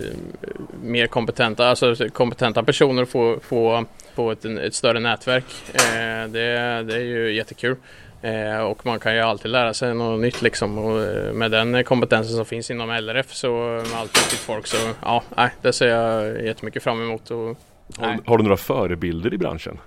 mer 0.81 1.07
kompetenta, 1.07 1.69
alltså 1.69 1.95
kompetenta 2.13 2.63
personer 2.63 3.01
och 3.01 3.09
få, 3.09 3.39
få, 3.41 3.85
få 4.15 4.31
ett, 4.31 4.45
ett 4.45 4.73
större 4.73 4.99
nätverk. 4.99 5.45
Eh, 5.73 6.29
det, 6.29 6.83
det 6.83 6.95
är 6.95 7.03
ju 7.03 7.33
jättekul. 7.33 7.75
Eh, 8.21 8.59
och 8.59 8.85
man 8.85 8.99
kan 8.99 9.15
ju 9.15 9.21
alltid 9.21 9.51
lära 9.51 9.73
sig 9.73 9.95
något 9.95 10.21
nytt 10.21 10.41
liksom. 10.41 10.77
Och 10.77 11.01
eh, 11.01 11.33
med 11.33 11.51
den 11.51 11.83
kompetensen 11.83 12.35
som 12.35 12.45
finns 12.45 12.71
inom 12.71 12.89
LRF 12.89 13.33
så 13.33 13.51
med 13.91 13.99
allt 13.99 14.13
duktigt 14.13 14.41
folk 14.41 14.67
så 14.67 14.77
ja, 15.01 15.23
nej, 15.37 15.49
det 15.61 15.73
ser 15.73 15.87
jag 15.87 16.43
jättemycket 16.45 16.83
fram 16.83 17.01
emot. 17.01 17.31
Och, 17.31 17.57
har, 17.97 18.19
har, 18.25 18.37
du 18.37 18.43
några 18.43 18.57
förebilder 18.57 19.33
i 19.33 19.37
branschen? 19.37 19.77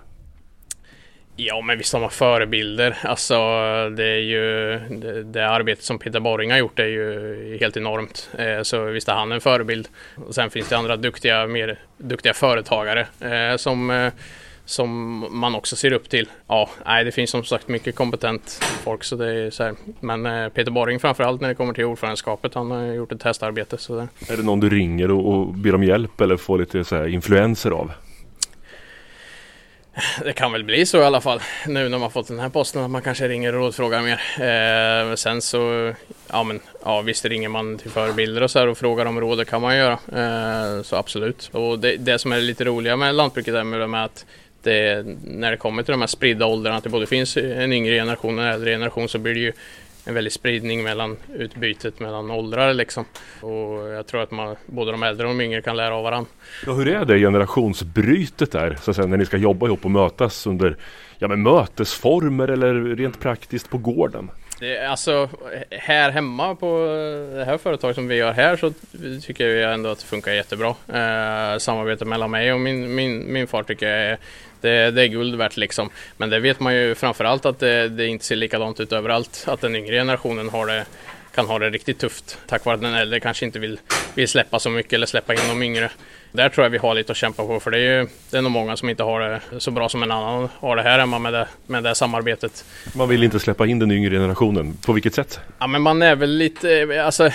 Ja, 1.41 1.61
men 1.61 1.79
visst 1.79 1.93
har 1.93 2.01
man 2.01 2.11
förebilder. 2.11 2.99
Alltså, 3.03 3.35
det 3.97 4.05
är 4.05 4.19
ju 4.19 4.79
det, 4.91 5.23
det 5.23 5.49
arbete 5.49 5.83
som 5.85 5.99
Peter 5.99 6.21
Borring 6.21 6.51
har 6.51 6.59
gjort 6.59 6.79
är 6.79 6.87
ju 6.87 7.59
helt 7.61 7.77
enormt. 7.77 8.31
Eh, 8.39 8.63
så 8.63 8.85
visst 8.85 9.09
är 9.09 9.13
han 9.13 9.33
en 9.33 9.41
förebild. 9.41 9.89
Och 10.27 10.35
sen 10.35 10.51
finns 10.51 10.69
det 10.69 10.77
andra 10.77 10.97
duktiga, 10.97 11.47
mer 11.47 11.79
duktiga 11.97 12.35
företagare 12.35 13.07
eh, 13.21 13.57
som, 13.57 13.91
eh, 13.91 14.13
som 14.65 15.19
man 15.31 15.55
också 15.55 15.77
ser 15.77 15.93
upp 15.93 16.09
till. 16.09 16.29
Ja, 16.47 16.71
nej, 16.87 17.05
det 17.05 17.13
finns 17.13 17.31
som 17.31 17.45
sagt 17.45 17.69
mycket 17.69 17.95
kompetent 17.95 18.61
folk. 18.85 19.05
Så 19.05 19.17
det 19.17 19.33
är 19.33 19.51
så 19.51 19.63
här. 19.63 19.75
Men 20.01 20.27
eh, 20.27 20.49
Peter 20.49 20.71
Borring 20.71 21.01
framförallt 21.01 21.41
när 21.41 21.49
det 21.49 21.55
kommer 21.55 21.73
till 21.73 21.85
ordförandeskapet. 21.85 22.55
Han 22.55 22.71
har 22.71 22.87
gjort 22.87 23.13
ett 23.13 23.21
testarbete. 23.21 23.79
Så 23.79 23.97
där. 23.97 24.09
Är 24.29 24.37
det 24.37 24.43
någon 24.43 24.61
du 24.61 24.69
ringer 24.69 25.11
och, 25.11 25.35
och 25.35 25.47
ber 25.55 25.75
om 25.75 25.85
hjälp 25.85 26.21
eller 26.21 26.37
får 26.37 26.59
lite 26.59 26.85
så 26.85 26.97
här 26.97 27.09
influenser 27.09 27.71
av? 27.71 27.93
Det 30.25 30.33
kan 30.33 30.53
väl 30.53 30.65
bli 30.65 30.87
så 30.87 30.99
i 30.99 31.05
alla 31.05 31.21
fall 31.21 31.41
nu 31.67 31.89
när 31.89 31.99
man 31.99 32.11
fått 32.11 32.29
den 32.29 32.39
här 32.39 32.49
posten 32.49 32.83
att 32.83 32.91
man 32.91 33.03
kanske 33.03 33.29
ringer 33.29 33.55
och 33.55 33.61
rådfrågar 33.61 34.03
mer. 34.03 34.21
Eh, 35.11 35.15
sen 35.15 35.43
så, 35.43 35.93
ja 36.29 36.43
men 36.43 36.61
ja, 36.85 37.01
visst 37.01 37.25
ringer 37.25 37.49
man 37.49 37.79
till 37.79 37.91
förebilder 37.91 38.43
och 38.43 38.51
så 38.51 38.59
här 38.59 38.69
och 38.69 38.79
frågar 38.79 39.07
om 39.07 39.21
råd, 39.21 39.39
det 39.39 39.45
kan 39.45 39.63
man 39.63 39.77
göra. 39.77 39.93
Eh, 39.93 40.83
så 40.83 40.97
absolut. 40.97 41.51
Och 41.53 41.79
det, 41.79 41.97
det 41.97 42.19
som 42.19 42.33
är 42.33 42.41
lite 42.41 42.65
roliga 42.65 42.97
med 42.97 43.15
lantbruket 43.15 43.55
är 43.55 43.65
med, 43.65 43.91
med 43.91 44.05
att 44.05 44.27
det, 44.63 45.07
när 45.25 45.51
det 45.51 45.57
kommer 45.57 45.83
till 45.83 45.93
de 45.93 46.01
här 46.01 46.09
spridda 46.09 46.47
åldrarna, 46.47 46.77
att 46.77 46.85
det 46.85 46.91
både 46.91 47.07
finns 47.07 47.37
en 47.37 47.73
yngre 47.73 47.95
generation 47.95 48.39
och 48.39 48.45
en 48.45 48.51
äldre 48.51 48.71
generation 48.71 49.09
så 49.09 49.19
blir 49.19 49.35
det 49.35 49.41
ju 49.41 49.53
en 50.05 50.15
väldig 50.15 50.33
spridning 50.33 50.83
mellan 50.83 51.17
utbytet 51.35 52.01
mellan 52.01 52.31
åldrar 52.31 52.75
liksom. 52.75 53.05
Och 53.41 53.89
jag 53.89 54.07
tror 54.07 54.23
att 54.23 54.31
man, 54.31 54.57
både 54.67 54.93
de 54.93 55.03
äldre 55.03 55.27
och 55.27 55.35
de 55.35 55.45
yngre 55.45 55.63
kan 55.63 55.77
lära 55.77 55.95
av 55.95 56.03
varandra. 56.03 56.31
Ja, 56.67 56.73
hur 56.73 56.89
är 56.89 57.05
det 57.05 57.19
generationsbrytet 57.19 58.53
där, 58.53 58.77
så 58.83 58.91
att 58.91 58.97
säga, 58.97 59.07
när 59.09 59.17
ni 59.17 59.27
ska 59.27 59.37
jobba 59.37 59.67
ihop 59.67 59.85
och 59.85 59.91
mötas 59.91 60.47
under 60.47 60.77
ja, 61.19 61.29
men 61.29 61.43
mötesformer 61.43 62.49
eller 62.49 62.75
rent 62.75 63.21
praktiskt 63.21 63.71
på 63.71 63.79
gården? 63.79 64.31
Det, 64.61 64.87
alltså 64.87 65.29
här 65.71 66.11
hemma 66.11 66.55
på 66.55 66.67
det 67.35 67.45
här 67.45 67.59
företaget 67.59 67.95
som 67.95 68.09
vi 68.09 68.21
har 68.21 68.33
här 68.33 68.57
så 68.57 68.73
tycker 69.23 69.47
jag 69.47 69.75
ändå 69.75 69.91
att 69.91 69.99
det 69.99 70.05
funkar 70.05 70.33
jättebra. 70.33 70.69
Eh, 70.69 71.59
samarbetet 71.59 72.09
mellan 72.09 72.31
mig 72.31 72.53
och 72.53 72.61
min, 72.61 72.95
min, 72.95 73.33
min 73.33 73.47
far 73.47 73.63
tycker 73.63 73.89
jag 73.89 73.99
är 73.99 74.19
det, 74.61 74.91
det, 74.91 75.03
är 75.03 75.07
guld 75.07 75.35
värt 75.35 75.57
liksom. 75.57 75.91
Men 76.17 76.31
det 76.31 76.41
vet 76.41 76.61
man 76.61 76.75
ju 76.75 76.95
framförallt 76.95 77.47
att 77.47 77.59
det, 77.59 77.89
det 77.89 78.07
inte 78.07 78.25
ser 78.25 78.37
likadant 78.37 78.81
ut 78.81 78.93
överallt. 78.93 79.45
Att 79.47 79.61
den 79.61 79.77
yngre 79.77 79.95
generationen 79.97 80.49
har 80.49 80.67
det, 80.67 80.87
kan 81.35 81.47
ha 81.47 81.59
det 81.59 81.71
riktigt 81.71 81.99
tufft. 81.99 82.39
Tack 82.47 82.65
vare 82.65 82.75
att 82.75 82.81
den 82.81 82.95
äldre 82.95 83.21
kanske 83.21 83.47
inte 83.47 83.59
vill, 83.59 83.81
vill 84.15 84.29
släppa 84.29 84.59
så 84.59 84.71
mycket 84.71 84.93
eller 84.93 85.07
släppa 85.07 85.35
in 85.35 85.41
de 85.49 85.63
yngre. 85.63 85.91
Där 86.33 86.49
tror 86.49 86.65
jag 86.65 86.71
vi 86.71 86.79
har 86.79 86.95
lite 86.95 87.13
att 87.13 87.19
kämpa 87.19 87.47
på 87.47 87.61
för 87.61 87.71
det 87.71 87.79
är 87.79 88.01
ju 88.01 88.07
det 88.31 88.37
är 88.37 88.43
nog 88.43 88.53
många 88.53 88.77
som 88.77 88.89
inte 88.89 89.03
har 89.03 89.21
det 89.21 89.41
så 89.59 89.71
bra 89.71 89.89
som 89.89 90.03
en 90.03 90.11
annan 90.11 90.49
har 90.59 90.77
det 90.77 90.83
här 90.83 90.99
hemma 90.99 91.19
med 91.19 91.33
det, 91.33 91.49
med 91.67 91.85
det 91.85 91.95
samarbetet. 91.95 92.65
Man 92.95 93.09
vill 93.09 93.23
inte 93.23 93.41
släppa 93.41 93.67
in 93.67 93.79
den 93.79 93.91
yngre 93.91 94.11
generationen. 94.11 94.77
På 94.87 94.93
vilket 94.93 95.15
sätt? 95.15 95.41
Ja 95.59 95.67
men 95.67 95.83
man 95.83 96.03
är 96.03 96.17
väl 96.17 96.31
lite, 96.31 97.03
alltså 97.05 97.31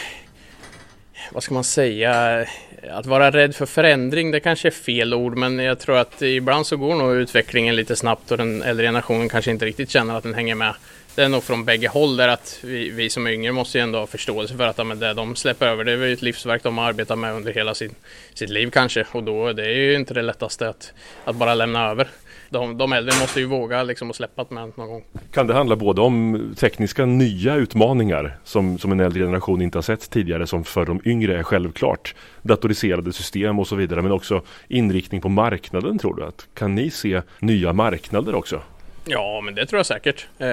vad 1.32 1.44
ska 1.44 1.54
man 1.54 1.64
säga? 1.64 2.46
Att 2.90 3.06
vara 3.06 3.32
rädd 3.32 3.56
för 3.56 3.66
förändring, 3.66 4.32
det 4.32 4.40
kanske 4.40 4.68
är 4.68 4.72
fel 4.72 5.14
ord, 5.14 5.38
men 5.38 5.60
jag 5.60 5.80
tror 5.80 5.98
att 5.98 6.22
ibland 6.22 6.68
så 6.68 6.78
går 6.78 6.96
nog 6.96 7.16
utvecklingen 7.16 7.76
lite 7.76 7.96
snabbt 7.96 8.32
och 8.32 8.38
den 8.38 8.62
äldre 8.62 8.86
generationen 8.86 9.30
kanske 9.30 9.52
inte 9.52 9.66
riktigt 9.66 9.90
känner 9.90 10.16
att 10.18 10.24
den 10.24 10.34
hänger 10.34 10.56
med. 10.56 10.76
Det 11.16 11.24
är 11.24 11.30
nog 11.30 11.44
från 11.44 11.66
bägge 11.66 11.88
håll 11.88 12.18
där 12.18 12.28
att 12.28 12.60
vi, 12.64 12.90
vi 12.90 13.10
som 13.10 13.28
är 13.28 13.32
yngre 13.32 13.52
måste 13.52 13.78
ju 13.78 13.82
ändå 13.82 14.00
ha 14.00 14.08
förståelse 14.08 14.58
för 14.58 14.64
att 14.64 14.78
ja, 14.78 14.84
det 14.84 15.14
de 15.14 15.36
släpper 15.36 15.68
över 15.68 15.84
det 15.84 15.92
är 15.92 15.98
ju 15.98 16.14
ett 16.14 16.22
livsverk 16.22 16.64
de 16.64 16.78
har 16.78 16.86
arbetat 16.86 17.18
med 17.20 17.34
under 17.34 17.54
hela 17.54 17.76
sin, 17.76 17.96
sitt 18.34 18.50
liv 18.50 18.70
kanske 18.70 19.06
och 19.12 19.24
då 19.24 19.54
det 19.54 19.66
är 19.66 19.76
ju 19.76 19.96
inte 19.96 20.14
det 20.14 20.22
lättaste 20.22 20.70
att, 20.70 20.94
att 21.26 21.36
bara 21.36 21.56
lämna 21.56 21.90
över 21.90 22.08
de, 22.54 22.78
de 22.78 22.94
äldre 22.94 23.20
måste 23.20 23.40
ju 23.40 23.46
våga 23.46 23.84
liksom 23.84 24.10
att 24.10 24.16
släppa 24.16 24.44
det 24.44 24.56
någon 24.56 24.72
gång. 24.76 25.04
Kan 25.32 25.48
det 25.48 25.54
handla 25.54 25.76
både 25.76 26.02
om 26.02 26.54
tekniska 26.58 27.06
nya 27.06 27.56
utmaningar 27.56 28.38
som, 28.44 28.78
som 28.78 28.92
en 28.92 29.00
äldre 29.00 29.24
generation 29.24 29.62
inte 29.62 29.78
har 29.78 29.84
sett 29.84 30.10
tidigare 30.10 30.48
som 30.48 30.64
för 30.64 30.86
de 30.86 31.02
yngre 31.06 31.40
är 31.40 31.44
självklart. 31.44 32.16
Datoriserade 32.42 33.14
system 33.14 33.60
och 33.60 33.68
så 33.68 33.76
vidare 33.76 34.02
men 34.02 34.12
också 34.12 34.42
inriktning 34.68 35.22
på 35.22 35.30
marknaden 35.30 36.00
tror 36.00 36.16
du? 36.16 36.24
att 36.24 36.48
Kan 36.54 36.76
ni 36.76 36.92
se 36.92 37.22
nya 37.40 37.74
marknader 37.74 38.36
också? 38.36 38.62
Ja 39.06 39.42
men 39.42 39.56
det 39.56 39.66
tror 39.66 39.80
jag 39.80 39.86
säkert. 39.86 40.28
Eh, 40.38 40.48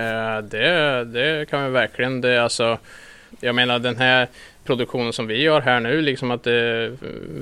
det, 0.50 1.04
det 1.04 1.50
kan 1.50 1.64
vi 1.64 1.70
verkligen. 1.70 2.20
Det, 2.20 2.42
alltså, 2.42 2.78
jag 3.40 3.54
menar 3.54 3.78
den 3.78 3.96
här 3.96 4.28
produktionen 4.70 5.12
som 5.12 5.26
vi 5.26 5.42
gör 5.42 5.60
här 5.60 5.80
nu, 5.80 6.00
liksom 6.00 6.30
att 6.30 6.44
det 6.44 6.92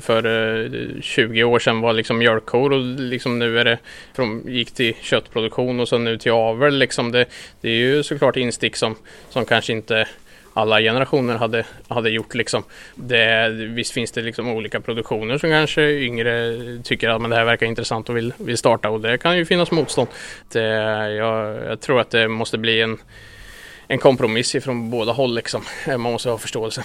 för 0.00 0.26
eh, 0.26 1.00
20 1.00 1.44
år 1.44 1.58
sedan 1.58 1.80
var 1.80 1.92
liksom 1.92 2.18
mjölkkor 2.18 2.72
och 2.72 2.80
liksom 2.80 3.38
nu 3.38 3.58
är 3.58 3.64
det 3.64 3.78
från, 4.14 4.42
gick 4.46 4.74
till 4.74 4.94
köttproduktion 5.02 5.80
och 5.80 5.88
så 5.88 5.98
nu 5.98 6.18
till 6.18 6.32
avel 6.32 6.78
liksom. 6.78 7.12
Det, 7.12 7.26
det 7.60 7.68
är 7.68 7.74
ju 7.74 8.02
såklart 8.02 8.36
instick 8.36 8.76
som, 8.76 8.94
som 9.28 9.44
kanske 9.44 9.72
inte 9.72 10.08
alla 10.54 10.80
generationer 10.80 11.36
hade, 11.36 11.64
hade 11.88 12.10
gjort 12.10 12.34
liksom. 12.34 12.62
Det, 12.94 13.48
visst 13.48 13.92
finns 13.92 14.12
det 14.12 14.20
liksom 14.20 14.48
olika 14.48 14.80
produktioner 14.80 15.38
som 15.38 15.50
kanske 15.50 15.82
yngre 15.82 16.56
tycker 16.84 17.08
att 17.08 17.20
men 17.20 17.30
det 17.30 17.36
här 17.36 17.44
verkar 17.44 17.66
intressant 17.66 18.08
och 18.08 18.16
vill, 18.16 18.32
vill 18.38 18.58
starta 18.58 18.90
och 18.90 19.00
det 19.00 19.18
kan 19.18 19.36
ju 19.36 19.44
finnas 19.44 19.70
motstånd. 19.70 20.08
Det, 20.52 20.62
jag, 21.12 21.64
jag 21.70 21.80
tror 21.80 22.00
att 22.00 22.10
det 22.10 22.28
måste 22.28 22.58
bli 22.58 22.80
en 22.80 22.98
en 23.88 23.98
kompromiss 23.98 24.54
ifrån 24.54 24.90
båda 24.90 25.12
håll 25.12 25.34
liksom. 25.34 25.62
Man 25.86 26.00
måste 26.00 26.30
ha 26.30 26.38
förståelse. 26.38 26.84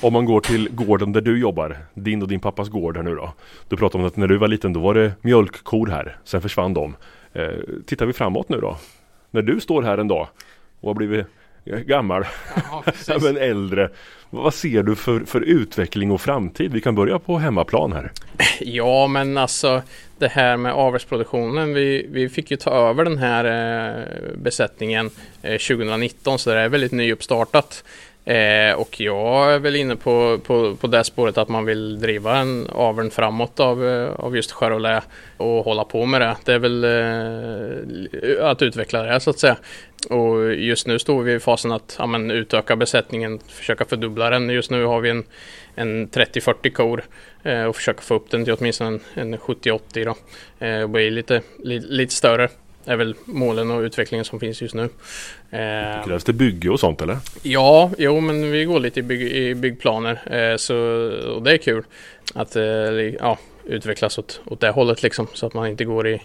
Om 0.00 0.12
man 0.12 0.24
går 0.24 0.40
till 0.40 0.68
gården 0.70 1.12
där 1.12 1.20
du 1.20 1.38
jobbar, 1.38 1.78
din 1.94 2.22
och 2.22 2.28
din 2.28 2.40
pappas 2.40 2.68
gård 2.68 2.96
här 2.96 3.04
nu 3.04 3.14
då. 3.14 3.32
Du 3.68 3.76
pratade 3.76 4.02
om 4.02 4.08
att 4.08 4.16
när 4.16 4.28
du 4.28 4.36
var 4.36 4.48
liten 4.48 4.72
då 4.72 4.80
var 4.80 4.94
det 4.94 5.12
mjölkkor 5.20 5.86
här, 5.86 6.16
sen 6.24 6.42
försvann 6.42 6.74
de. 6.74 6.96
Eh, 7.32 7.48
tittar 7.86 8.06
vi 8.06 8.12
framåt 8.12 8.48
nu 8.48 8.60
då? 8.60 8.76
När 9.30 9.42
du 9.42 9.60
står 9.60 9.82
här 9.82 9.98
en 9.98 10.08
dag 10.08 10.28
och 10.80 10.88
har 10.88 10.94
blivit 10.94 11.26
gammal, 11.64 12.24
ja, 13.06 13.18
men 13.20 13.36
äldre. 13.36 13.90
Vad 14.30 14.54
ser 14.54 14.82
du 14.82 14.96
för, 14.96 15.20
för 15.20 15.40
utveckling 15.40 16.10
och 16.10 16.20
framtid? 16.20 16.72
Vi 16.72 16.80
kan 16.80 16.94
börja 16.94 17.18
på 17.18 17.38
hemmaplan 17.38 17.92
här. 17.92 18.12
Ja, 18.60 19.06
men 19.06 19.38
alltså 19.38 19.82
det 20.18 20.28
här 20.28 20.56
med 20.56 20.72
avelsproduktionen. 20.72 21.74
Vi, 21.74 22.06
vi 22.10 22.28
fick 22.28 22.50
ju 22.50 22.56
ta 22.56 22.70
över 22.70 23.04
den 23.04 23.18
här 23.18 23.44
eh, 23.44 24.04
besättningen 24.34 25.10
eh, 25.42 25.58
2019 25.58 26.38
så 26.38 26.50
det 26.50 26.60
är 26.60 26.68
väldigt 26.68 26.92
nyuppstartat. 26.92 27.84
Eh, 28.26 28.74
och 28.74 29.00
jag 29.00 29.54
är 29.54 29.58
väl 29.58 29.76
inne 29.76 29.96
på, 29.96 30.38
på, 30.38 30.76
på 30.76 30.86
det 30.86 31.04
spåret 31.04 31.38
att 31.38 31.48
man 31.48 31.64
vill 31.64 32.00
driva 32.00 32.36
en 32.36 32.66
aveln 32.72 33.10
framåt 33.10 33.60
av, 33.60 33.86
eh, 33.88 34.12
av 34.12 34.36
just 34.36 34.52
Charolais 34.52 35.04
och 35.36 35.64
hålla 35.64 35.84
på 35.84 36.06
med 36.06 36.20
det. 36.20 36.36
Det 36.44 36.52
är 36.52 36.58
väl 36.58 36.84
eh, 36.84 38.46
att 38.46 38.62
utveckla 38.62 39.02
det 39.02 39.20
så 39.20 39.30
att 39.30 39.38
säga. 39.38 39.56
Och 40.10 40.54
just 40.54 40.86
nu 40.86 40.98
står 40.98 41.22
vi 41.22 41.34
i 41.34 41.40
fasen 41.40 41.72
att 41.72 41.96
ja, 41.98 42.06
men, 42.06 42.30
utöka 42.30 42.76
besättningen, 42.76 43.40
försöka 43.48 43.84
fördubbla 43.84 44.30
den. 44.30 44.50
Just 44.50 44.70
nu 44.70 44.84
har 44.84 45.00
vi 45.00 45.10
en, 45.10 45.24
en 45.74 46.08
30-40 46.08 46.70
kor 46.70 47.02
eh, 47.42 47.64
och 47.64 47.76
försöka 47.76 48.00
få 48.00 48.14
upp 48.14 48.30
den 48.30 48.44
till 48.44 48.54
åtminstone 48.58 48.90
en, 49.14 49.34
en 49.34 49.38
70-80 49.38 50.04
då. 50.04 50.16
Eh, 50.66 50.82
och 50.82 50.90
bli 50.90 51.10
lite, 51.10 51.42
li, 51.58 51.80
lite 51.80 52.14
större 52.14 52.48
är 52.84 52.96
väl 52.96 53.14
målen 53.24 53.70
och 53.70 53.80
utvecklingen 53.80 54.24
som 54.24 54.40
finns 54.40 54.62
just 54.62 54.74
nu. 54.74 54.82
Eh, 55.50 56.04
Krävs 56.04 56.24
det 56.24 56.32
bygge 56.32 56.70
och 56.70 56.80
sånt 56.80 57.02
eller? 57.02 57.18
Ja, 57.42 57.90
jo 57.98 58.20
men 58.20 58.50
vi 58.50 58.64
går 58.64 58.80
lite 58.80 59.00
i, 59.00 59.02
bygg, 59.02 59.22
i 59.22 59.54
byggplaner 59.54 60.36
eh, 60.36 60.56
så, 60.56 60.76
och 61.34 61.42
det 61.42 61.52
är 61.52 61.56
kul 61.56 61.84
att 62.34 62.56
eh, 62.56 62.62
ja, 62.62 63.38
utvecklas 63.64 64.18
åt, 64.18 64.40
åt 64.44 64.60
det 64.60 64.70
hållet 64.70 65.02
liksom 65.02 65.26
så 65.32 65.46
att 65.46 65.54
man 65.54 65.66
inte 65.66 65.84
går 65.84 66.08
i 66.08 66.22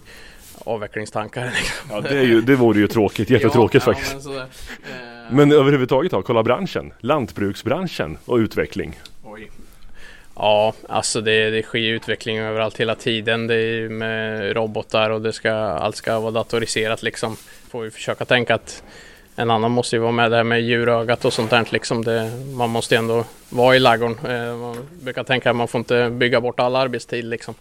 avvecklingstankar. 0.66 1.46
Liksom. 1.58 1.90
Ja, 1.90 2.02
det, 2.02 2.18
är 2.20 2.24
ju, 2.24 2.42
det 2.42 2.56
vore 2.56 2.80
ju 2.80 2.88
tråkigt, 2.88 3.30
jättetråkigt 3.30 3.88
ja, 3.88 3.94
faktiskt. 3.94 4.26
Ja, 4.26 4.46
men, 5.30 5.50
men 5.50 5.52
överhuvudtaget 5.52 6.12
då, 6.12 6.22
kolla 6.22 6.44
branschen, 6.44 6.94
lantbruksbranschen 7.00 8.18
och 8.26 8.38
utveckling. 8.38 9.00
Ja, 10.42 10.74
alltså 10.90 11.22
det, 11.22 11.50
det 11.50 11.64
sker 11.64 11.80
utveckling 11.80 12.40
överallt 12.40 12.78
hela 12.78 12.96
tiden. 12.96 13.48
Det 13.48 13.56
är 13.56 13.90
med 13.90 14.56
robotar 14.56 15.10
och 15.10 15.22
det 15.22 15.34
ska, 15.34 15.52
allt 15.54 15.96
ska 15.96 16.20
vara 16.20 16.32
datoriserat 16.32 17.04
liksom. 17.04 17.36
Får 17.70 17.82
vi 17.82 17.92
försöka 17.92 18.26
tänka 18.26 18.56
att 18.56 18.84
en 19.36 19.52
annan 19.52 19.72
måste 19.72 19.96
ju 19.96 20.00
vara 20.00 20.12
med 20.12 20.32
där 20.32 20.44
med 20.44 20.62
djurögat 20.62 21.26
och 21.26 21.34
sånt 21.34 21.50
där 21.50 21.68
liksom. 21.70 22.04
Det, 22.04 22.32
man 22.58 22.70
måste 22.70 22.98
ändå 22.98 23.26
vara 23.50 23.76
i 23.76 23.80
ladugården. 23.80 24.18
Eh, 24.26 24.58
man 24.58 24.88
brukar 25.02 25.24
tänka 25.24 25.50
att 25.50 25.56
man 25.56 25.68
får 25.68 25.80
inte 25.80 26.10
bygga 26.10 26.42
bort 26.42 26.60
all 26.60 26.76
arbetstid 26.76 27.26
liksom. 27.26 27.56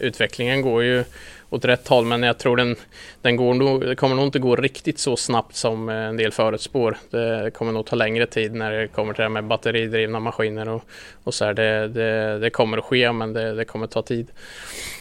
Utvecklingen 0.00 0.62
går 0.62 0.82
ju 0.82 1.04
åt 1.50 1.64
rätt 1.64 1.88
håll 1.88 2.04
men 2.04 2.22
jag 2.22 2.38
tror 2.38 2.56
den, 2.56 2.76
den 3.22 3.36
går 3.36 3.54
nog, 3.54 3.80
det 3.80 3.96
kommer 3.96 4.16
nog 4.16 4.24
inte 4.24 4.38
gå 4.38 4.56
riktigt 4.56 4.98
så 4.98 5.16
snabbt 5.16 5.56
som 5.56 5.88
eh, 5.88 5.94
en 5.94 6.16
del 6.16 6.32
förutspår. 6.32 6.96
Det 7.10 7.50
kommer 7.54 7.72
nog 7.72 7.86
ta 7.86 7.96
längre 7.96 8.26
tid 8.26 8.54
när 8.54 8.72
det 8.72 8.88
kommer 8.88 9.12
till 9.12 9.18
det 9.18 9.24
här 9.24 9.30
med 9.30 9.44
batteridrivna 9.44 10.20
maskiner 10.20 10.68
och, 10.68 10.82
och 11.24 11.34
så 11.34 11.44
här. 11.44 11.54
Det, 11.54 11.88
det, 11.88 12.38
det 12.38 12.50
kommer 12.50 12.78
att 12.78 12.84
ske 12.84 13.12
men 13.12 13.32
det, 13.32 13.54
det 13.54 13.64
kommer 13.64 13.86
ta 13.86 14.02
tid. 14.02 14.30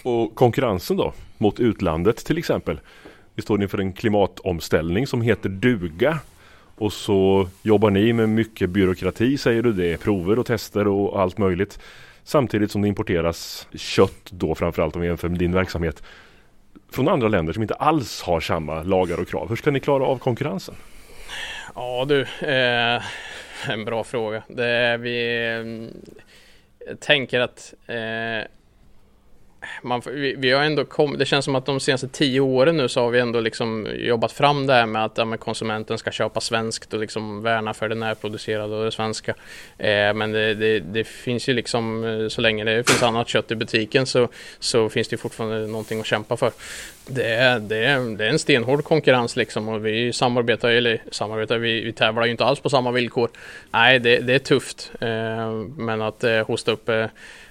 Och 0.04 0.36
konkurrensen 0.36 0.98
då 0.98 1.14
mot 1.38 1.60
utlandet 1.60 2.26
till 2.26 2.38
exempel? 2.38 2.80
Vi 3.36 3.42
står 3.42 3.62
inför 3.62 3.78
en 3.78 3.94
klimatomställning 3.94 5.08
som 5.08 5.22
heter 5.22 5.50
duga. 5.50 6.20
Och 6.78 6.94
så 6.94 7.50
jobbar 7.62 7.90
ni 7.90 8.14
med 8.14 8.30
mycket 8.30 8.70
byråkrati 8.70 9.38
säger 9.38 9.62
du. 9.62 9.74
Det 9.74 9.94
är 9.94 9.98
prover 9.98 10.40
och 10.40 10.46
tester 10.46 10.88
och 10.88 11.22
allt 11.22 11.38
möjligt. 11.38 11.80
Samtidigt 12.24 12.72
som 12.72 12.82
det 12.82 12.88
importeras 12.88 13.68
kött 13.74 14.26
då 14.30 14.56
framförallt 14.56 14.96
om 14.96 15.02
vi 15.02 15.08
jämför 15.08 15.30
med 15.30 15.40
din 15.40 15.54
verksamhet 15.54 16.04
från 16.92 17.08
andra 17.08 17.28
länder 17.28 17.54
som 17.54 17.62
inte 17.62 17.74
alls 17.74 18.22
har 18.22 18.40
samma 18.40 18.84
lagar 18.84 19.20
och 19.20 19.28
krav. 19.28 19.50
Hur 19.50 19.56
ska 19.56 19.72
ni 19.72 19.80
klara 19.80 20.06
av 20.06 20.18
konkurrensen? 20.18 20.76
Ja 21.76 22.06
du, 22.08 22.22
eh, 22.22 23.02
en 23.70 23.86
bra 23.86 24.04
fråga. 24.04 24.44
Det 24.48 24.66
är 24.66 24.98
vi 24.98 25.46
eh, 26.88 26.96
tänker 26.96 27.40
att 27.40 27.74
eh, 27.88 28.48
man, 29.88 30.02
vi, 30.06 30.36
vi, 30.38 30.52
har 30.52 30.64
ändå 30.64 30.86
kom, 30.86 31.18
det 31.18 31.26
känns 31.26 31.46
som 31.46 31.56
att 31.56 31.66
de 31.66 31.80
senaste 31.80 32.08
tio 32.08 32.40
åren 32.40 32.78
nu 32.78 32.88
så 32.88 33.02
har 33.02 33.10
vi 33.10 33.20
ändå 33.20 33.40
liksom 33.40 33.88
jobbat 33.96 34.32
fram 34.32 34.68
det 34.68 34.74
här 34.74 34.86
med 34.86 35.06
att 35.06 35.18
ja, 35.18 35.38
konsumenten 35.38 35.98
ska 35.98 36.12
köpa 36.12 36.42
svenskt 36.42 36.94
och 36.94 37.00
liksom 37.00 37.42
värna 37.42 37.74
för 37.74 37.90
det 37.90 37.96
närproducerade 37.96 38.76
och 38.76 38.86
det 38.86 38.92
svenska. 38.92 39.32
Eh, 39.78 40.14
men 40.14 40.32
det, 40.32 40.54
det, 40.54 40.80
det, 40.80 41.04
finns 41.04 41.50
ju 41.50 41.54
liksom, 41.54 42.04
eh, 42.04 42.28
så 42.28 42.42
länge 42.42 42.64
det 42.64 42.90
finns 42.90 43.04
annat 43.04 43.28
kött 43.28 43.52
i 43.52 43.56
butiken 43.56 44.06
så, 44.06 44.28
så 44.60 44.90
finns 44.90 45.08
det 45.08 45.18
fortfarande 45.18 45.68
någonting 45.68 46.00
att 46.00 46.06
kämpa 46.06 46.38
för. 46.38 46.52
Det 47.08 47.34
är, 47.34 47.60
det, 47.60 47.78
är, 47.78 48.18
det 48.18 48.26
är 48.26 48.30
en 48.30 48.40
stenhård 48.40 48.84
konkurrens 48.84 49.36
liksom 49.36 49.70
och 49.70 49.86
vi 49.86 50.14
samarbetar, 50.14 50.70
eller 50.70 51.02
samarbetar, 51.12 51.58
vi, 51.58 51.82
vi 51.82 51.94
tävlar 51.94 52.26
ju 52.26 52.32
inte 52.32 52.46
alls 52.46 52.60
på 52.60 52.70
samma 52.70 52.92
villkor. 52.92 53.30
Nej, 53.72 54.00
det, 54.00 54.20
det 54.20 54.34
är 54.34 54.40
tufft. 54.40 54.92
Eh, 55.02 55.52
men 55.78 56.02
att 56.02 56.24
eh, 56.24 56.48
hosta 56.48 56.72
upp, 56.72 56.90
eh, 56.90 57.06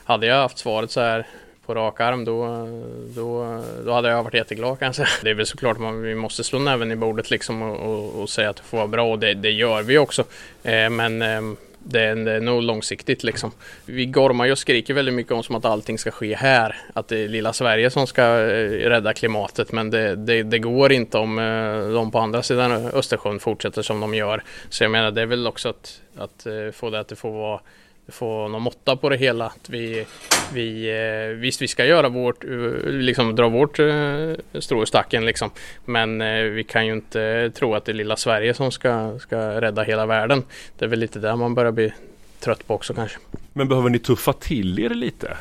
hade 0.04 0.26
jag 0.26 0.36
haft 0.36 0.58
svaret 0.58 0.90
så 0.90 1.00
här 1.00 1.26
på 1.66 1.74
rak 1.74 2.00
arm 2.00 2.24
då, 2.24 2.68
då, 3.16 3.62
då 3.84 3.92
hade 3.92 4.08
jag 4.08 4.22
varit 4.22 4.34
jätteglad 4.34 4.78
kanske. 4.78 5.06
Det 5.22 5.30
är 5.30 5.34
väl 5.34 5.46
såklart 5.46 5.78
man 5.78 6.02
vi 6.02 6.14
måste 6.14 6.44
slå 6.44 6.58
näven 6.58 6.92
i 6.92 6.96
bordet 6.96 7.30
liksom 7.30 7.62
och, 7.62 7.76
och, 7.76 8.22
och 8.22 8.30
säga 8.30 8.50
att 8.50 8.56
det 8.56 8.62
får 8.62 8.76
vara 8.76 8.88
bra 8.88 9.10
och 9.10 9.18
det, 9.18 9.34
det 9.34 9.50
gör 9.50 9.82
vi 9.82 9.98
också. 9.98 10.24
Eh, 10.62 10.90
men 10.90 11.22
eh, 11.22 11.40
det 11.88 12.00
är, 12.00 12.16
det 12.16 12.32
är 12.32 12.40
nog 12.40 12.62
långsiktigt 12.62 13.24
liksom. 13.24 13.52
Vi 13.84 14.06
gormar 14.06 14.46
ju 14.46 14.52
och 14.52 14.58
skriker 14.58 14.94
väldigt 14.94 15.14
mycket 15.14 15.32
om 15.32 15.42
som 15.42 15.54
att 15.54 15.64
allting 15.64 15.98
ska 15.98 16.10
ske 16.10 16.34
här. 16.36 16.76
Att 16.92 17.08
det 17.08 17.18
är 17.18 17.28
lilla 17.28 17.52
Sverige 17.52 17.90
som 17.90 18.06
ska 18.06 18.22
eh, 18.22 18.88
rädda 18.88 19.12
klimatet 19.14 19.72
men 19.72 19.90
det, 19.90 20.16
det, 20.16 20.42
det 20.42 20.58
går 20.58 20.92
inte 20.92 21.18
om 21.18 21.38
eh, 21.38 21.94
de 21.94 22.10
på 22.10 22.18
andra 22.18 22.42
sidan 22.42 22.72
Östersjön 22.72 23.40
fortsätter 23.40 23.82
som 23.82 24.00
de 24.00 24.14
gör. 24.14 24.42
Så 24.68 24.84
jag 24.84 24.90
menar 24.90 25.10
det 25.10 25.22
är 25.22 25.26
väl 25.26 25.46
också 25.46 25.68
att, 25.68 26.00
att 26.16 26.46
eh, 26.46 26.70
få 26.72 26.90
det 26.90 27.00
att 27.00 27.08
det 27.08 27.16
får 27.16 27.30
vara 27.30 27.60
få 28.08 28.48
någon 28.48 28.62
måtta 28.62 28.96
på 28.96 29.08
det 29.08 29.16
hela. 29.16 29.46
Att 29.46 29.70
vi, 29.70 30.06
vi, 30.52 30.90
eh, 30.90 31.36
visst, 31.36 31.62
vi 31.62 31.68
ska 31.68 31.84
göra 31.84 32.08
vårt, 32.08 32.44
eh, 32.44 32.50
liksom 32.84 33.36
dra 33.36 33.48
vårt 33.48 33.78
eh, 33.78 34.32
strå 34.60 34.82
i 34.82 34.86
stacken 34.86 35.24
liksom. 35.26 35.50
Men 35.84 36.18
vi 36.54 36.64
kan 36.64 36.86
ju 36.86 36.92
inte 36.92 37.50
tro 37.54 37.74
att 37.74 37.84
det 37.84 37.92
är 37.92 37.94
lilla 37.94 38.16
Sverige 38.16 38.54
som 38.54 38.72
ska, 38.72 39.18
ska 39.18 39.60
rädda 39.60 39.82
hela 39.82 40.06
världen. 40.06 40.42
Det 40.78 40.84
är 40.84 40.88
väl 40.88 40.98
lite 40.98 41.18
där 41.18 41.36
man 41.36 41.54
börjar 41.54 41.72
bli 41.72 41.92
trött 42.40 42.66
på 42.66 42.74
också 42.74 42.94
kanske. 42.94 43.18
Men 43.52 43.68
behöver 43.68 43.90
ni 43.90 43.98
tuffa 43.98 44.32
till 44.32 44.78
er 44.78 44.90
lite? 44.90 45.36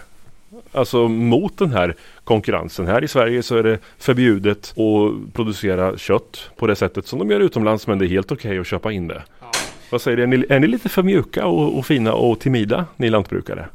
Alltså 0.71 1.07
mot 1.07 1.57
den 1.57 1.71
här 1.71 1.95
konkurrensen. 2.23 2.87
Här 2.87 3.03
i 3.03 3.07
Sverige 3.07 3.43
så 3.43 3.57
är 3.57 3.63
det 3.63 3.79
förbjudet 3.97 4.73
att 4.77 5.33
producera 5.33 5.97
kött 5.97 6.49
på 6.55 6.67
det 6.67 6.75
sättet 6.75 7.07
som 7.07 7.19
de 7.19 7.31
gör 7.31 7.39
utomlands 7.39 7.87
men 7.87 7.99
det 7.99 8.05
är 8.05 8.07
helt 8.07 8.31
okej 8.31 8.49
okay 8.49 8.59
att 8.59 8.67
köpa 8.67 8.91
in 8.91 9.07
det. 9.07 9.23
Vad 9.89 10.01
säger 10.01 10.17
du, 10.17 10.23
är 10.23 10.27
ni, 10.27 10.45
är 10.49 10.59
ni 10.59 10.67
lite 10.67 10.89
för 10.89 11.03
mjuka 11.03 11.45
och, 11.45 11.77
och, 11.77 11.85
fina 11.85 12.13
och 12.13 12.39
timida, 12.39 12.85
ni 12.95 13.09
lantbrukare? 13.09 13.65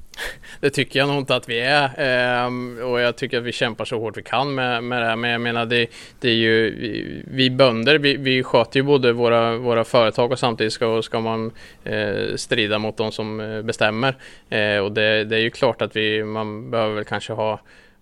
Det 0.60 0.70
tycker 0.70 0.98
jag 0.98 1.08
nog 1.08 1.18
inte 1.18 1.36
att 1.36 1.48
vi 1.48 1.60
är 1.60 1.90
ehm, 1.96 2.78
och 2.78 3.00
jag 3.00 3.16
tycker 3.16 3.38
att 3.38 3.44
vi 3.44 3.52
kämpar 3.52 3.84
så 3.84 3.98
hårt 3.98 4.16
vi 4.16 4.22
kan 4.22 4.54
med, 4.54 4.84
med 4.84 5.02
det 5.02 5.06
här. 5.06 5.16
Men 5.16 5.30
jag 5.30 5.40
menar, 5.40 5.66
det, 5.66 5.86
det 6.20 6.28
är 6.28 6.34
ju 6.34 6.70
vi, 6.70 7.22
vi 7.30 7.50
bönder, 7.50 7.98
vi, 7.98 8.16
vi 8.16 8.42
sköter 8.42 8.80
ju 8.80 8.82
både 8.82 9.12
våra, 9.12 9.56
våra 9.56 9.84
företag 9.84 10.32
och 10.32 10.38
samtidigt 10.38 10.72
ska, 10.72 11.02
ska 11.02 11.20
man 11.20 11.50
eh, 11.84 12.36
strida 12.36 12.78
mot 12.78 12.96
de 12.96 13.12
som 13.12 13.40
eh, 13.40 13.62
bestämmer. 13.62 14.16
Eh, 14.48 14.78
och 14.78 14.92
det, 14.92 15.24
det 15.24 15.36
är 15.36 15.40
ju 15.40 15.50
klart 15.50 15.82
att 15.82 15.96
vi, 15.96 16.24
man 16.24 16.70
behöver 16.70 16.94
väl 16.94 17.04
kanske 17.04 17.32
ha 17.32 17.60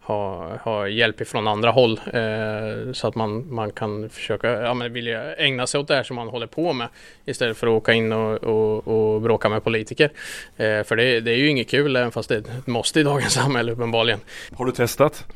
ha, 0.08 0.56
ha 0.56 0.88
hjälp 0.88 1.20
ifrån 1.20 1.48
andra 1.48 1.70
håll 1.70 2.00
eh, 2.12 2.92
så 2.92 3.08
att 3.08 3.14
man, 3.14 3.54
man 3.54 3.70
kan 3.70 4.10
försöka 4.10 4.50
ja, 4.50 4.74
men 4.74 4.92
vilja 4.92 5.34
ägna 5.34 5.66
sig 5.66 5.80
åt 5.80 5.88
det 5.88 5.94
här 5.94 6.02
som 6.02 6.16
man 6.16 6.28
håller 6.28 6.46
på 6.46 6.72
med 6.72 6.88
istället 7.24 7.56
för 7.56 7.66
att 7.66 7.72
åka 7.72 7.92
in 7.92 8.12
och, 8.12 8.44
och, 8.44 8.88
och 8.88 9.22
bråka 9.22 9.48
med 9.48 9.64
politiker. 9.64 10.10
Eh, 10.56 10.82
för 10.82 10.96
det, 10.96 11.20
det, 11.20 11.30
är 11.30 11.36
ju 11.36 11.48
inget 11.48 11.70
kul 11.70 11.96
även 11.96 12.12
fast 12.12 12.28
det 12.28 12.34
är 12.34 12.38
ett 12.38 12.66
måste 12.66 13.00
i 13.00 13.02
dagens 13.02 13.32
samhälle 13.42 13.72
uppenbarligen. 13.72 14.20
Har 14.56 14.64
du 14.64 14.72
testat? 14.72 15.26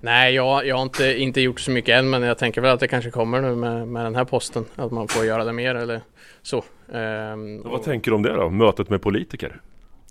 Nej, 0.00 0.34
jag, 0.34 0.66
jag 0.66 0.76
har 0.76 0.82
inte, 0.82 1.20
inte 1.20 1.40
gjort 1.40 1.60
så 1.60 1.70
mycket 1.70 1.98
än 1.98 2.10
men 2.10 2.22
jag 2.22 2.38
tänker 2.38 2.60
väl 2.60 2.74
att 2.74 2.80
det 2.80 2.88
kanske 2.88 3.10
kommer 3.10 3.40
nu 3.40 3.56
med, 3.56 3.88
med 3.88 4.04
den 4.04 4.14
här 4.14 4.24
posten 4.24 4.64
att 4.76 4.92
man 4.92 5.08
får 5.08 5.24
göra 5.24 5.44
det 5.44 5.52
mer 5.52 5.74
eller 5.74 6.00
så. 6.42 6.58
Eh, 6.92 7.36
vad 7.64 7.72
och, 7.72 7.84
tänker 7.84 8.10
du 8.10 8.14
om 8.14 8.22
det 8.22 8.32
då? 8.32 8.50
Mötet 8.50 8.90
med 8.90 9.02
politiker? 9.02 9.60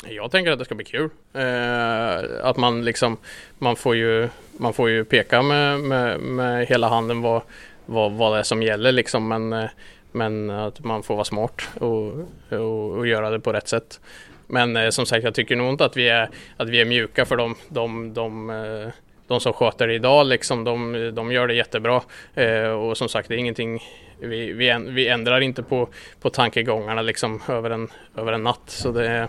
Jag 0.07 0.31
tänker 0.31 0.51
att 0.51 0.59
det 0.59 0.65
ska 0.65 0.75
bli 0.75 0.85
kul. 0.85 1.09
Eh, 1.33 2.45
att 2.47 2.57
man 2.57 2.85
liksom, 2.85 3.17
man 3.57 3.75
får 3.75 3.95
ju, 3.95 4.29
man 4.57 4.73
får 4.73 4.89
ju 4.89 5.05
peka 5.05 5.41
med, 5.41 5.79
med, 5.79 6.19
med 6.19 6.67
hela 6.67 6.87
handen 6.87 7.21
vad, 7.21 7.41
vad, 7.85 8.11
vad 8.11 8.33
det 8.33 8.39
är 8.39 8.43
som 8.43 8.63
gäller 8.63 8.91
liksom. 8.91 9.27
Men, 9.27 9.53
eh, 9.53 9.69
men 10.11 10.49
att 10.49 10.83
man 10.83 11.03
får 11.03 11.15
vara 11.15 11.25
smart 11.25 11.61
och, 11.79 12.13
och, 12.49 12.97
och 12.97 13.07
göra 13.07 13.29
det 13.29 13.39
på 13.39 13.53
rätt 13.53 13.67
sätt. 13.67 13.99
Men 14.47 14.77
eh, 14.77 14.89
som 14.89 15.05
sagt, 15.05 15.23
jag 15.23 15.33
tycker 15.33 15.55
nog 15.55 15.69
inte 15.69 15.85
att 15.85 15.97
vi 15.97 16.09
är, 16.09 16.29
att 16.57 16.69
vi 16.69 16.81
är 16.81 16.85
mjuka 16.85 17.25
för 17.25 17.35
de, 17.35 17.55
de, 17.69 18.13
de, 18.13 18.49
eh, 18.49 18.93
de 19.27 19.39
som 19.39 19.53
sköter 19.53 19.87
det 19.87 19.93
idag. 19.93 20.27
Liksom, 20.27 20.63
de, 20.63 21.11
de 21.15 21.31
gör 21.31 21.47
det 21.47 21.53
jättebra. 21.53 22.01
Eh, 22.35 22.69
och 22.69 22.97
som 22.97 23.09
sagt, 23.09 23.29
det 23.29 23.35
är 23.35 23.37
ingenting 23.37 23.79
vi, 24.19 24.53
vi, 24.53 24.75
vi 24.87 25.07
ändrar 25.07 25.41
inte 25.41 25.63
på, 25.63 25.89
på 26.21 26.29
tankegångarna 26.29 27.01
liksom 27.01 27.41
över 27.47 27.69
en, 27.69 27.87
över 28.15 28.33
en 28.33 28.43
natt. 28.43 28.63
Så 28.65 28.91
det, 28.91 29.27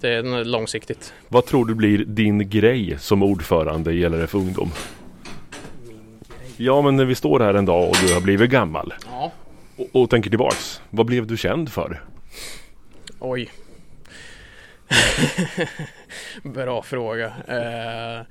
det 0.00 0.08
är 0.08 0.44
långsiktigt. 0.44 1.14
Vad 1.28 1.46
tror 1.46 1.64
du 1.64 1.74
blir 1.74 2.04
din 2.04 2.50
grej 2.50 2.96
som 2.98 3.22
ordförande 3.22 3.92
i 3.92 4.08
LRF 4.08 4.34
Ungdom? 4.34 4.70
Ja 6.56 6.82
men 6.82 6.96
när 6.96 7.04
vi 7.04 7.14
står 7.14 7.40
här 7.40 7.54
en 7.54 7.64
dag 7.64 7.88
och 7.88 7.96
du 8.06 8.14
har 8.14 8.20
blivit 8.20 8.50
gammal 8.50 8.94
ja. 9.06 9.32
och, 9.76 10.02
och 10.02 10.10
tänker 10.10 10.30
tillbaks. 10.30 10.80
Vad 10.90 11.06
blev 11.06 11.26
du 11.26 11.36
känd 11.36 11.72
för? 11.72 12.02
Oj. 13.18 13.50
Bra 16.42 16.82
fråga. 16.82 17.26
Eh, 17.26 18.26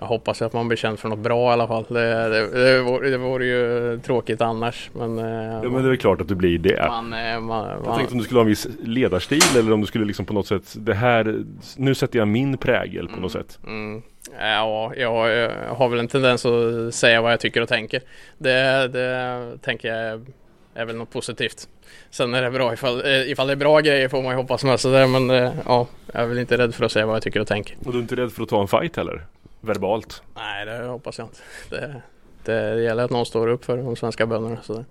jag 0.00 0.06
hoppas 0.06 0.42
att 0.42 0.52
man 0.52 0.68
blir 0.68 0.76
känd 0.76 0.98
för 0.98 1.08
något 1.08 1.18
bra 1.18 1.50
i 1.50 1.52
alla 1.52 1.66
fall. 1.66 1.84
Det, 1.88 2.28
det, 2.28 2.64
det, 2.64 2.82
vore, 2.82 3.10
det 3.10 3.18
vore 3.18 3.46
ju 3.46 4.00
tråkigt 4.04 4.40
annars. 4.40 4.90
Men, 4.92 5.18
eh, 5.18 5.60
ja, 5.62 5.70
men 5.70 5.84
det 5.84 5.90
är 5.90 5.96
klart 5.96 6.20
att 6.20 6.28
du 6.28 6.34
blir 6.34 6.58
det. 6.58 6.86
Man, 6.88 7.12
eh, 7.12 7.40
man, 7.40 7.68
jag 7.68 7.84
man, 7.84 7.96
tänkte 7.96 8.12
om 8.12 8.18
du 8.18 8.24
skulle 8.24 8.38
ha 8.38 8.42
en 8.42 8.48
viss 8.48 8.68
ledarstil 8.82 9.56
eller 9.58 9.72
om 9.72 9.80
du 9.80 9.86
skulle 9.86 10.04
liksom 10.04 10.26
på 10.26 10.32
något 10.32 10.46
sätt 10.46 10.76
det 10.76 10.94
här, 10.94 11.44
nu 11.76 11.94
sätter 11.94 12.18
jag 12.18 12.28
min 12.28 12.58
prägel 12.58 13.06
på 13.06 13.12
mm, 13.12 13.22
något 13.22 13.32
sätt. 13.32 13.58
Mm. 13.66 14.02
Ja, 14.40 14.92
jag, 14.96 15.30
jag, 15.30 15.50
har 15.74 15.88
väl 15.88 15.98
en 15.98 16.08
tendens 16.08 16.46
att 16.46 16.94
säga 16.94 17.22
vad 17.22 17.32
jag 17.32 17.40
tycker 17.40 17.60
och 17.60 17.68
tänker. 17.68 18.02
Det, 18.38 18.88
det 18.88 19.58
tänker 19.62 19.94
jag 19.94 20.26
är 20.74 20.84
väl 20.84 20.96
något 20.96 21.10
positivt. 21.10 21.68
Sen 22.10 22.34
är 22.34 22.42
det 22.42 22.50
bra 22.50 22.72
ifall, 22.72 23.04
eh, 23.04 23.30
ifall 23.30 23.46
det 23.46 23.52
är 23.52 23.56
bra 23.56 23.80
grejer 23.80 24.08
får 24.08 24.22
man 24.22 24.32
ju 24.32 24.36
hoppas 24.36 24.64
med 24.64 24.80
sådär 24.80 25.06
men 25.06 25.52
ja, 25.66 25.86
jag 26.12 26.22
är 26.22 26.26
väl 26.26 26.38
inte 26.38 26.58
rädd 26.58 26.74
för 26.74 26.84
att 26.84 26.92
säga 26.92 27.06
vad 27.06 27.14
jag 27.14 27.22
tycker 27.22 27.40
och 27.40 27.46
tänker. 27.46 27.76
Och 27.84 27.92
du 27.92 27.98
är 27.98 28.02
inte 28.02 28.16
rädd 28.16 28.32
för 28.32 28.42
att 28.42 28.48
ta 28.48 28.60
en 28.60 28.68
fight 28.68 28.96
heller? 28.96 29.26
Verbalt? 29.60 30.22
Nej, 30.34 30.66
det 30.66 30.86
hoppas 30.86 31.18
jag 31.18 31.26
inte. 31.26 31.40
Det, 31.70 32.02
det 32.44 32.82
gäller 32.82 33.04
att 33.04 33.10
någon 33.10 33.26
står 33.26 33.48
upp 33.48 33.64
för 33.64 33.76
de 33.76 33.96
svenska 33.96 34.26
bönderna. 34.26 34.62
Så. 34.62 34.84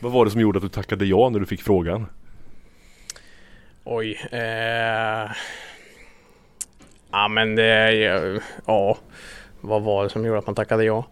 Vad 0.00 0.12
var 0.12 0.24
det 0.24 0.30
som 0.30 0.40
gjorde 0.40 0.56
att 0.56 0.62
du 0.62 0.68
tackade 0.68 1.04
ja 1.04 1.28
när 1.28 1.40
du 1.40 1.46
fick 1.46 1.62
frågan? 1.62 2.06
Oj. 3.84 4.28
Eh... 4.30 5.30
Ja 7.10 7.28
men 7.28 7.56
det, 7.56 7.92
ja. 8.66 8.98
Vad 9.60 9.82
var 9.82 10.04
det 10.04 10.10
som 10.10 10.24
gjorde 10.24 10.38
att 10.38 10.46
man 10.46 10.54
tackade 10.54 10.84
ja? 10.84 11.04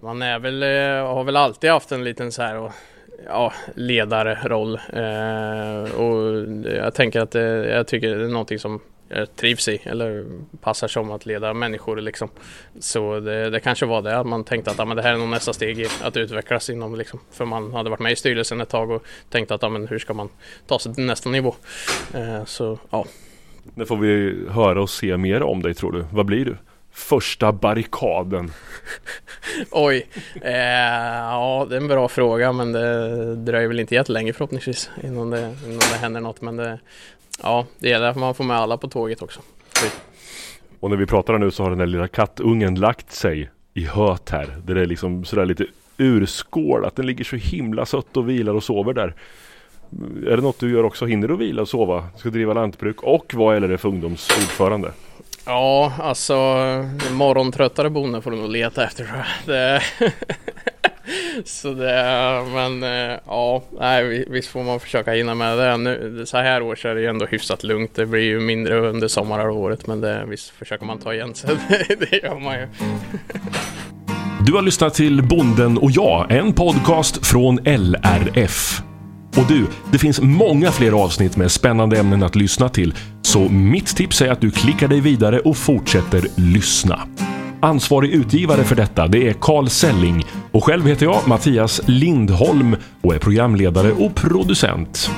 Man 0.00 0.22
är 0.22 0.38
väl, 0.38 0.62
eh, 0.62 1.14
har 1.14 1.24
väl 1.24 1.36
alltid 1.36 1.70
haft 1.70 1.92
en 1.92 2.04
liten 2.04 2.32
så 2.32 2.42
här 2.42 2.72
ja, 3.26 3.52
ledarroll. 3.74 4.74
Eh, 4.92 5.94
och 5.94 6.46
jag 6.74 6.94
tänker 6.94 7.20
att 7.20 7.30
det, 7.30 7.68
jag 7.68 7.86
tycker 7.86 8.16
det 8.16 8.24
är 8.24 8.28
någonting 8.28 8.58
som 8.58 8.80
jag 9.08 9.36
trivs 9.36 9.68
i 9.68 9.80
eller 9.84 10.24
passar 10.60 10.88
som 10.88 11.10
att 11.10 11.26
leda 11.26 11.54
människor 11.54 11.96
liksom. 11.96 12.28
Så 12.78 13.20
det, 13.20 13.50
det 13.50 13.60
kanske 13.60 13.86
var 13.86 14.02
det 14.02 14.18
att 14.18 14.26
man 14.26 14.44
tänkte 14.44 14.70
att 14.70 14.78
ja, 14.78 14.84
men 14.84 14.96
det 14.96 15.02
här 15.02 15.14
är 15.14 15.18
nog 15.18 15.28
nästa 15.28 15.52
steg 15.52 15.80
i 15.80 15.86
att 16.02 16.16
utvecklas 16.16 16.70
inom 16.70 16.94
liksom. 16.94 17.20
För 17.32 17.44
man 17.44 17.72
hade 17.72 17.90
varit 17.90 18.00
med 18.00 18.12
i 18.12 18.16
styrelsen 18.16 18.60
ett 18.60 18.68
tag 18.68 18.90
och 18.90 19.04
tänkte 19.30 19.54
att 19.54 19.62
ja, 19.62 19.68
men 19.68 19.88
hur 19.88 19.98
ska 19.98 20.14
man 20.14 20.28
ta 20.66 20.78
sig 20.78 20.94
till 20.94 21.04
nästa 21.04 21.30
nivå. 21.30 21.54
Eh, 22.14 22.44
så 22.44 22.78
ja. 22.90 23.06
När 23.74 23.84
får 23.84 23.96
vi 23.96 24.36
höra 24.50 24.82
och 24.82 24.90
se 24.90 25.16
mer 25.16 25.42
om 25.42 25.62
dig 25.62 25.74
tror 25.74 25.92
du? 25.92 26.04
Vad 26.12 26.26
blir 26.26 26.44
du? 26.44 26.56
Första 26.92 27.52
barrikaden? 27.52 28.52
Oj, 29.70 30.06
eh, 30.42 30.52
ja 30.52 31.66
det 31.70 31.76
är 31.76 31.80
en 31.80 31.88
bra 31.88 32.08
fråga 32.08 32.52
men 32.52 32.72
det 32.72 33.36
dröjer 33.36 33.68
väl 33.68 33.80
inte 33.80 33.94
jättelänge 33.94 34.32
förhoppningsvis 34.32 34.90
innan 35.02 35.30
det, 35.30 35.56
innan 35.66 35.78
det 35.78 35.98
händer 36.00 36.20
något. 36.20 36.40
Men 36.40 36.56
det, 36.56 36.78
Ja, 37.42 37.66
det 37.78 37.88
gäller 37.88 38.06
att 38.06 38.16
man 38.16 38.34
får 38.34 38.44
med 38.44 38.56
alla 38.56 38.76
på 38.76 38.88
tåget 38.88 39.22
också. 39.22 39.40
Och 40.80 40.90
när 40.90 40.96
vi 40.96 41.06
pratar 41.06 41.38
nu 41.38 41.50
så 41.50 41.62
har 41.62 41.70
den 41.70 41.78
där 41.78 41.86
lilla 41.86 42.08
kattungen 42.08 42.74
lagt 42.74 43.12
sig 43.12 43.50
i 43.74 43.84
höet 43.84 44.30
här. 44.30 44.56
Där 44.64 44.74
det 44.74 44.80
är 44.80 44.86
liksom 44.86 45.24
sådär 45.24 45.46
lite 45.46 45.66
urskålat. 45.96 46.96
Den 46.96 47.06
ligger 47.06 47.24
så 47.24 47.36
himla 47.36 47.86
sött 47.86 48.16
och 48.16 48.28
vilar 48.28 48.54
och 48.54 48.64
sover 48.64 48.92
där. 48.92 49.14
Är 50.26 50.36
det 50.36 50.42
något 50.42 50.58
du 50.60 50.70
gör 50.70 50.84
också? 50.84 51.06
Hinner 51.06 51.28
du 51.28 51.36
vila 51.36 51.62
och 51.62 51.68
sova? 51.68 52.06
Ska 52.16 52.30
driva 52.30 52.52
lantbruk 52.52 53.02
och 53.02 53.34
vara 53.34 53.58
LRF 53.58 53.84
ungdomsordförande? 53.84 54.92
Ja, 55.46 55.92
alltså 55.98 56.34
morgontröttare 57.12 57.90
bonde 57.90 58.22
får 58.22 58.30
du 58.30 58.36
nog 58.36 58.50
leta 58.50 58.84
efter. 58.84 59.26
Det, 59.46 59.82
så 61.44 61.72
det, 61.72 62.44
men 62.52 62.82
eh, 62.82 63.18
ja, 63.26 63.62
nej, 63.80 64.24
visst 64.28 64.48
får 64.48 64.62
man 64.62 64.80
försöka 64.80 65.12
hinna 65.12 65.34
med 65.34 65.58
det. 65.58 65.76
Nu, 65.76 66.22
så 66.26 66.36
här 66.36 66.62
års 66.62 66.84
är 66.84 66.94
det 66.94 67.00
ju 67.00 67.06
ändå 67.06 67.26
hyfsat 67.26 67.64
lugnt. 67.64 67.94
Det 67.94 68.06
blir 68.06 68.22
ju 68.22 68.40
mindre 68.40 68.78
under 68.78 69.08
sommarhalvåret 69.08 69.86
men 69.86 70.00
det, 70.00 70.24
visst 70.28 70.50
försöker 70.50 70.86
man 70.86 70.98
ta 70.98 71.14
igen 71.14 71.34
sig. 71.34 71.56
det 71.88 72.22
gör 72.22 72.38
man 72.38 72.54
ju. 72.54 72.68
Du 74.46 74.52
har 74.52 74.62
lyssnat 74.62 74.94
till 74.94 75.22
Bonden 75.22 75.78
och 75.78 75.90
jag, 75.90 76.26
en 76.30 76.52
podcast 76.52 77.26
från 77.26 77.58
LRF. 77.64 78.82
Och 79.36 79.46
du, 79.48 79.66
det 79.92 79.98
finns 79.98 80.20
många 80.20 80.72
fler 80.72 80.92
avsnitt 80.92 81.36
med 81.36 81.50
spännande 81.50 81.98
ämnen 81.98 82.22
att 82.22 82.36
lyssna 82.36 82.68
till. 82.68 82.94
Så 83.22 83.48
mitt 83.48 83.86
tips 83.86 84.22
är 84.22 84.30
att 84.30 84.40
du 84.40 84.50
klickar 84.50 84.88
dig 84.88 85.00
vidare 85.00 85.40
och 85.40 85.56
fortsätter 85.56 86.26
lyssna. 86.36 87.08
Ansvarig 87.64 88.10
utgivare 88.10 88.64
för 88.64 88.76
detta 88.76 89.06
det 89.06 89.28
är 89.28 89.32
Carl 89.32 89.68
Selling 89.68 90.26
och 90.52 90.64
själv 90.64 90.86
heter 90.86 91.06
jag 91.06 91.28
Mattias 91.28 91.80
Lindholm 91.86 92.76
och 93.02 93.14
är 93.14 93.18
programledare 93.18 93.92
och 93.92 94.14
producent. 94.14 95.10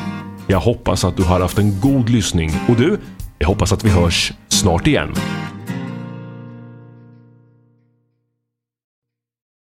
Jag 0.46 0.60
hoppas 0.60 1.04
att 1.04 1.16
du 1.16 1.22
har 1.22 1.40
haft 1.40 1.58
en 1.58 1.80
god 1.80 2.08
lyssning 2.08 2.50
och 2.68 2.76
du, 2.76 2.98
jag 3.38 3.48
hoppas 3.48 3.72
att 3.72 3.84
vi 3.84 3.90
hörs 3.90 4.32
snart 4.48 4.86
igen. 4.86 5.14